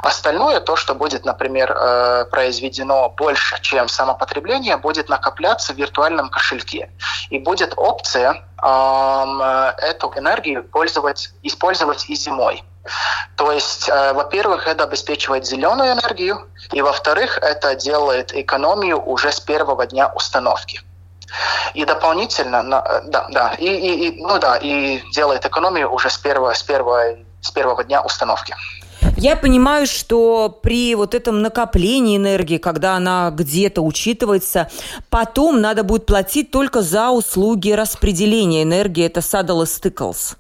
Остальное, 0.02 0.60
то, 0.60 0.76
что 0.76 0.96
будет, 0.96 1.26
например, 1.26 1.72
э, 1.72 2.26
произведено 2.26 3.10
больше, 3.10 3.60
чем 3.62 3.88
самопотребление, 3.88 4.78
будет 4.78 5.10
накопляться 5.26 5.74
в 5.74 5.78
виртуальном 5.78 6.30
кошельке. 6.30 6.90
И 7.30 7.40
будет 7.40 7.74
опция 7.78 8.44
эту 8.62 10.14
энергию 10.16 10.64
пользовать, 10.64 11.32
использовать 11.44 12.10
и 12.10 12.16
зимой. 12.16 12.64
То 13.36 13.52
есть, 13.52 13.90
во-первых, 13.90 14.68
это 14.68 14.84
обеспечивает 14.84 15.46
зеленую 15.46 15.94
энергию, 15.94 16.48
и 16.72 16.82
во-вторых, 16.82 17.40
это 17.40 17.76
делает 17.76 18.34
экономию 18.34 19.02
уже 19.04 19.32
с 19.32 19.40
первого 19.40 19.88
дня 19.88 20.12
установки. 20.16 20.82
И 21.74 21.86
дополнительно, 21.86 22.84
э, 22.86 23.02
да, 23.08 23.28
да, 23.30 23.56
и, 23.58 23.66
и, 23.66 24.08
и, 24.08 24.22
ну 24.22 24.40
да, 24.40 24.58
и 24.58 25.02
делает 25.12 25.46
экономию 25.46 25.92
уже 25.92 26.10
с 26.10 26.18
первого, 26.18 26.54
с 26.54 26.64
первого, 26.64 27.16
с 27.42 27.52
первого 27.52 27.84
дня 27.84 28.02
установки. 28.02 28.56
Я 29.18 29.36
понимаю, 29.36 29.88
что 29.88 30.60
при 30.62 30.96
вот 30.96 31.16
этом 31.16 31.42
накоплении 31.42 32.18
энергии, 32.18 32.58
когда 32.58 32.96
она 32.96 33.32
где-то 33.32 33.82
учитывается, 33.82 34.70
потом 35.10 35.62
надо 35.62 35.84
будет 35.84 36.06
платить 36.06 36.52
только 36.52 36.82
за 36.82 37.10
услуги 37.10 37.72
распределения 37.72 38.64
энергии. 38.64 39.06
Это 39.06 39.22
Saddle 39.22 39.64
Stickles. 39.64 40.36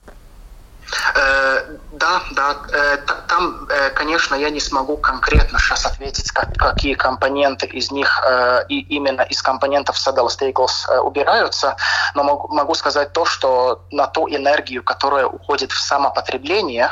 Э, 1.96 2.00
да, 2.00 2.22
да. 2.32 2.58
Э, 2.72 2.98
там, 3.28 3.68
э, 3.70 3.89
конечно, 3.91 4.36
я 4.36 4.50
не 4.50 4.60
смогу 4.60 4.98
конкретно 4.98 5.60
сейчас 5.60 5.86
ответить, 5.86 6.32
как, 6.32 6.54
какие 6.56 6.93
компоненты 6.93 7.66
из 7.66 7.91
них 7.91 8.22
и 8.70 8.80
именно 8.80 9.22
из 9.22 9.41
компонентов 9.41 9.96
Saddle 9.96 10.28
Staples 10.28 11.00
убираются, 11.02 11.76
но 12.14 12.24
могу, 12.24 12.54
могу 12.54 12.74
сказать 12.76 13.14
то, 13.14 13.26
что 13.26 13.82
на 13.91 14.08
ту 14.08 14.28
энергию, 14.28 14.84
которая 14.84 15.26
уходит 15.28 15.72
в 15.72 15.80
самопотребление, 15.80 16.91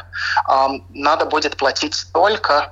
надо 0.89 1.25
будет 1.25 1.57
платить 1.57 2.05
только 2.13 2.71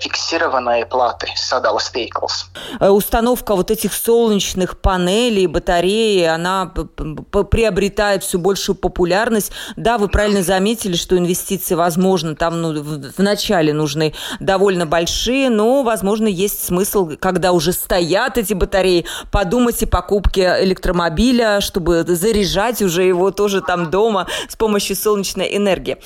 фиксированные 0.00 0.86
платы 0.86 1.28
Saddle 1.36 1.78
Staples. 1.78 2.90
Установка 2.90 3.54
вот 3.54 3.70
этих 3.70 3.92
солнечных 3.94 4.80
панелей, 4.80 5.46
батареи, 5.46 6.24
она 6.24 6.66
приобретает 6.66 8.22
все 8.24 8.38
большую 8.38 8.76
популярность. 8.76 9.52
Да, 9.76 9.98
вы 9.98 10.08
правильно 10.08 10.42
заметили, 10.42 10.96
что 10.96 11.16
инвестиции, 11.16 11.29
возможно, 11.76 12.34
там 12.34 12.60
ну, 12.60 12.82
в, 12.82 13.12
в 13.12 13.18
начале 13.18 13.72
нужны 13.72 14.14
довольно 14.40 14.86
большие, 14.86 15.50
но, 15.50 15.82
возможно, 15.82 16.26
есть 16.26 16.64
смысл, 16.64 17.10
когда 17.20 17.52
уже 17.52 17.72
стоят 17.72 18.38
эти 18.38 18.54
батареи, 18.54 19.06
подумать 19.30 19.82
о 19.82 19.86
покупке 19.86 20.56
электромобиля, 20.60 21.60
чтобы 21.60 22.04
заряжать 22.06 22.82
уже 22.82 23.02
его 23.02 23.30
тоже 23.30 23.60
там 23.60 23.90
дома 23.90 24.26
с 24.48 24.56
помощью 24.56 24.96
солнечной 24.96 25.56
энергии. 25.56 25.98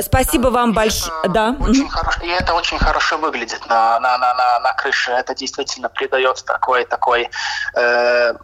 Спасибо 0.00 0.48
вам 0.48 0.72
большое. 0.72 1.28
Да. 1.28 1.56
Очень 1.60 1.88
хорошо, 1.88 2.20
и 2.24 2.28
это 2.28 2.54
очень 2.54 2.78
хорошо 2.78 3.18
выглядит 3.18 3.60
на, 3.68 3.98
на, 4.00 4.18
на, 4.18 4.34
на, 4.34 4.60
на 4.60 4.72
крыше. 4.74 5.10
Это 5.12 5.34
действительно 5.34 5.88
придает 5.88 6.44
такой, 6.44 6.84
такой 6.84 7.28
э, 7.74 8.34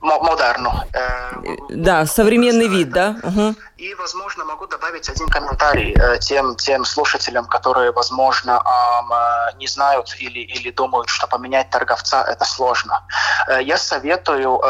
модерну. 0.00 0.72
Э, 0.92 1.56
да, 1.70 2.06
современный 2.06 2.68
вид, 2.68 2.90
да? 2.90 3.16
Угу. 3.22 3.54
И, 3.78 3.94
возможно, 3.94 4.44
могу 4.44 4.66
добавить 4.66 5.08
один 5.08 5.28
комментарий 5.28 5.94
э, 5.94 6.18
тем, 6.18 6.56
тем 6.56 6.84
слушателям, 6.84 7.46
которые, 7.46 7.92
возможно, 7.92 8.60
э, 8.60 9.56
не 9.58 9.66
знают 9.66 10.16
или, 10.18 10.40
или 10.40 10.70
думают, 10.70 11.08
что 11.08 11.26
поменять 11.26 11.70
торговца– 11.70 12.24
это 12.28 12.44
сложно. 12.44 13.04
Э, 13.48 13.62
я 13.62 13.78
советую 13.78 14.60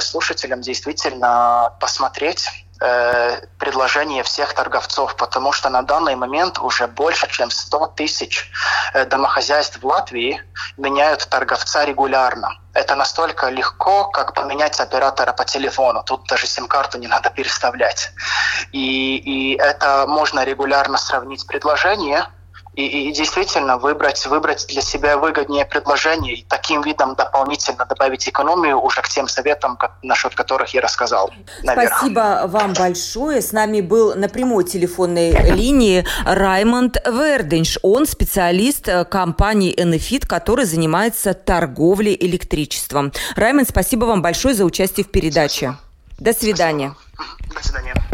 слушателям 0.00 0.60
действительно 0.60 1.72
посмотреть 1.80 2.48
предложение 2.78 4.22
всех 4.22 4.52
торговцов, 4.52 5.16
потому 5.16 5.52
что 5.52 5.70
на 5.70 5.82
данный 5.82 6.14
момент 6.14 6.58
уже 6.58 6.86
больше, 6.86 7.26
чем 7.28 7.50
100 7.50 7.86
тысяч 7.96 8.50
э, 8.92 9.06
домохозяйств 9.06 9.78
в 9.80 9.86
Латвии 9.86 10.42
меняют 10.76 11.26
торговца 11.28 11.84
регулярно. 11.84 12.58
Это 12.74 12.94
настолько 12.94 13.48
легко, 13.48 14.04
как 14.04 14.34
поменять 14.34 14.78
оператора 14.78 15.32
по 15.32 15.44
телефону. 15.44 16.02
Тут 16.04 16.24
даже 16.28 16.46
сим-карту 16.46 16.98
не 16.98 17.08
надо 17.08 17.30
переставлять. 17.30 18.10
И, 18.72 19.16
и 19.16 19.56
это 19.56 20.04
можно 20.06 20.44
регулярно 20.44 20.98
сравнить 20.98 21.46
предложение 21.46 22.26
и, 22.76 23.08
и 23.08 23.12
действительно 23.12 23.78
выбрать, 23.78 24.24
выбрать 24.26 24.66
для 24.68 24.82
себя 24.82 25.16
выгоднее 25.16 25.64
предложение 25.64 26.34
и 26.34 26.46
таким 26.46 26.82
видом 26.82 27.14
дополнительно 27.14 27.86
добавить 27.86 28.28
экономию 28.28 28.78
уже 28.80 29.00
к 29.00 29.08
тем 29.08 29.28
советам, 29.28 29.76
как, 29.76 29.92
насчет 30.02 30.34
которых 30.34 30.74
я 30.74 30.82
рассказал. 30.82 31.32
Наверх. 31.62 31.96
Спасибо 31.96 32.42
вам 32.46 32.74
большое. 32.74 33.40
С 33.40 33.52
нами 33.52 33.80
был 33.80 34.14
на 34.14 34.28
прямой 34.28 34.64
телефонной 34.64 35.32
линии 35.52 36.06
Раймонд 36.24 36.98
Верденш. 37.06 37.78
Он 37.82 38.06
специалист 38.06 38.88
э, 38.88 39.04
компании 39.06 39.74
Enefit, 39.74 40.26
который 40.26 40.66
занимается 40.66 41.32
торговлей 41.32 42.16
электричеством. 42.20 43.12
Раймонд, 43.36 43.70
спасибо 43.70 44.04
вам 44.04 44.20
большое 44.20 44.54
за 44.54 44.64
участие 44.64 45.04
в 45.04 45.10
передаче. 45.10 45.76
Спасибо. 45.76 45.80
До 46.18 46.32
свидания. 46.32 46.94
Спасибо. 47.14 47.54
До 47.54 47.62
свидания. 47.66 48.05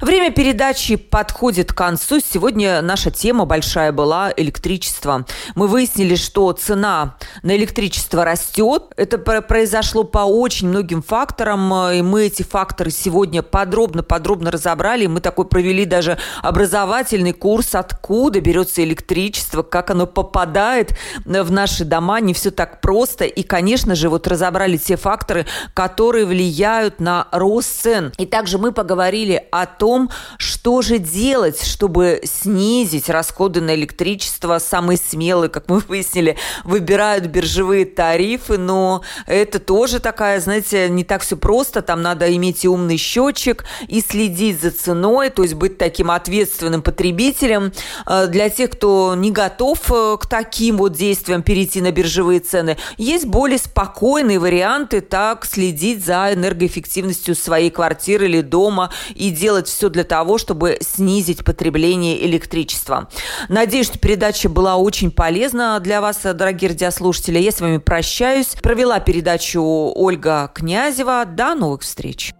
Время 0.00 0.30
передачи 0.30 0.96
подходит 0.96 1.72
к 1.72 1.76
концу. 1.76 2.20
Сегодня 2.20 2.82
наша 2.82 3.10
тема 3.10 3.44
большая 3.44 3.92
была 3.92 4.32
электричество. 4.36 5.24
Мы 5.54 5.68
выяснили, 5.68 6.14
что 6.14 6.52
цена 6.52 7.16
на 7.42 7.56
электричество 7.56 8.24
растет. 8.24 8.92
Это 8.96 9.18
произошло 9.18 10.04
по 10.04 10.20
очень 10.20 10.68
многим 10.68 11.02
факторам, 11.02 11.72
и 11.92 12.02
мы 12.02 12.26
эти 12.26 12.42
факторы 12.42 12.90
сегодня 12.90 13.42
подробно-подробно 13.42 14.50
разобрали. 14.50 15.06
Мы 15.06 15.20
такой 15.20 15.46
провели 15.46 15.84
даже 15.84 16.18
образовательный 16.42 17.32
курс, 17.32 17.74
откуда 17.74 18.40
берется 18.40 18.82
электричество, 18.82 19.62
как 19.62 19.90
оно 19.90 20.06
попадает 20.06 20.96
в 21.24 21.50
наши 21.50 21.84
дома. 21.84 22.20
Не 22.20 22.34
все 22.34 22.50
так 22.50 22.80
просто. 22.80 23.24
И, 23.24 23.42
конечно 23.42 23.94
же, 23.94 24.08
вот 24.08 24.26
разобрали 24.26 24.76
те 24.76 24.96
факторы, 24.96 25.46
которые 25.74 26.26
влияют 26.26 27.00
на 27.00 27.28
рост 27.32 27.82
цен. 27.82 28.12
И 28.18 28.26
также 28.26 28.58
мы 28.58 28.72
поговорили 28.72 29.46
о 29.50 29.66
том, 29.78 30.10
что 30.38 30.82
же 30.82 30.98
делать, 30.98 31.62
чтобы 31.62 32.20
снизить 32.24 33.08
расходы 33.08 33.60
на 33.60 33.74
электричество. 33.74 34.58
Самые 34.58 34.98
смелые, 34.98 35.48
как 35.48 35.68
мы 35.68 35.78
выяснили, 35.88 36.36
выбирают 36.64 37.26
биржевые 37.26 37.84
тарифы, 37.84 38.58
но 38.58 39.02
это 39.26 39.58
тоже 39.58 40.00
такая, 40.00 40.40
знаете, 40.40 40.88
не 40.88 41.04
так 41.04 41.22
все 41.22 41.36
просто. 41.36 41.82
Там 41.82 42.02
надо 42.02 42.34
иметь 42.34 42.64
и 42.64 42.68
умный 42.68 42.96
счетчик, 42.96 43.64
и 43.88 44.00
следить 44.00 44.60
за 44.60 44.70
ценой, 44.70 45.30
то 45.30 45.42
есть 45.42 45.54
быть 45.54 45.78
таким 45.78 46.10
ответственным 46.10 46.82
потребителем. 46.82 47.72
Э, 48.06 48.26
для 48.26 48.48
тех, 48.48 48.70
кто 48.70 49.14
не 49.16 49.30
готов 49.30 49.78
э, 49.90 50.16
к 50.20 50.26
таким 50.26 50.78
вот 50.78 50.92
действиям 50.94 51.42
перейти 51.42 51.80
на 51.80 51.92
биржевые 51.92 52.40
цены, 52.40 52.76
есть 52.96 53.26
более 53.26 53.58
спокойные 53.58 54.38
варианты 54.38 55.00
так 55.00 55.44
следить 55.44 56.04
за 56.04 56.32
энергоэффективностью 56.32 57.34
своей 57.34 57.70
квартиры 57.70 58.26
или 58.26 58.40
дома 58.40 58.90
и 59.14 59.30
делать 59.30 59.65
делать 59.66 59.68
все 59.68 59.88
для 59.88 60.04
того, 60.04 60.38
чтобы 60.38 60.78
снизить 60.80 61.44
потребление 61.44 62.24
электричества. 62.24 63.08
Надеюсь, 63.48 63.86
что 63.86 63.98
передача 63.98 64.48
была 64.48 64.76
очень 64.76 65.10
полезна 65.10 65.78
для 65.80 66.00
вас, 66.00 66.20
дорогие 66.22 66.70
радиослушатели. 66.70 67.38
Я 67.38 67.52
с 67.52 67.60
вами 67.60 67.78
прощаюсь. 67.78 68.56
Провела 68.62 69.00
передачу 69.00 69.62
Ольга 69.62 70.50
Князева. 70.54 71.24
До 71.26 71.54
новых 71.54 71.82
встреч. 71.82 72.32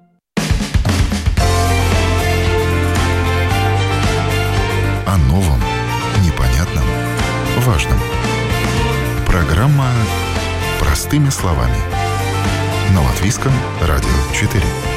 О 5.07 5.16
новом, 5.29 5.61
непонятном, 6.24 6.85
важном. 7.59 7.99
Программа 9.27 9.91
«Простыми 10.81 11.31
словами». 11.31 11.77
На 12.95 13.03
Латвийском 13.03 13.53
радио 13.81 14.09
4. 14.33 14.95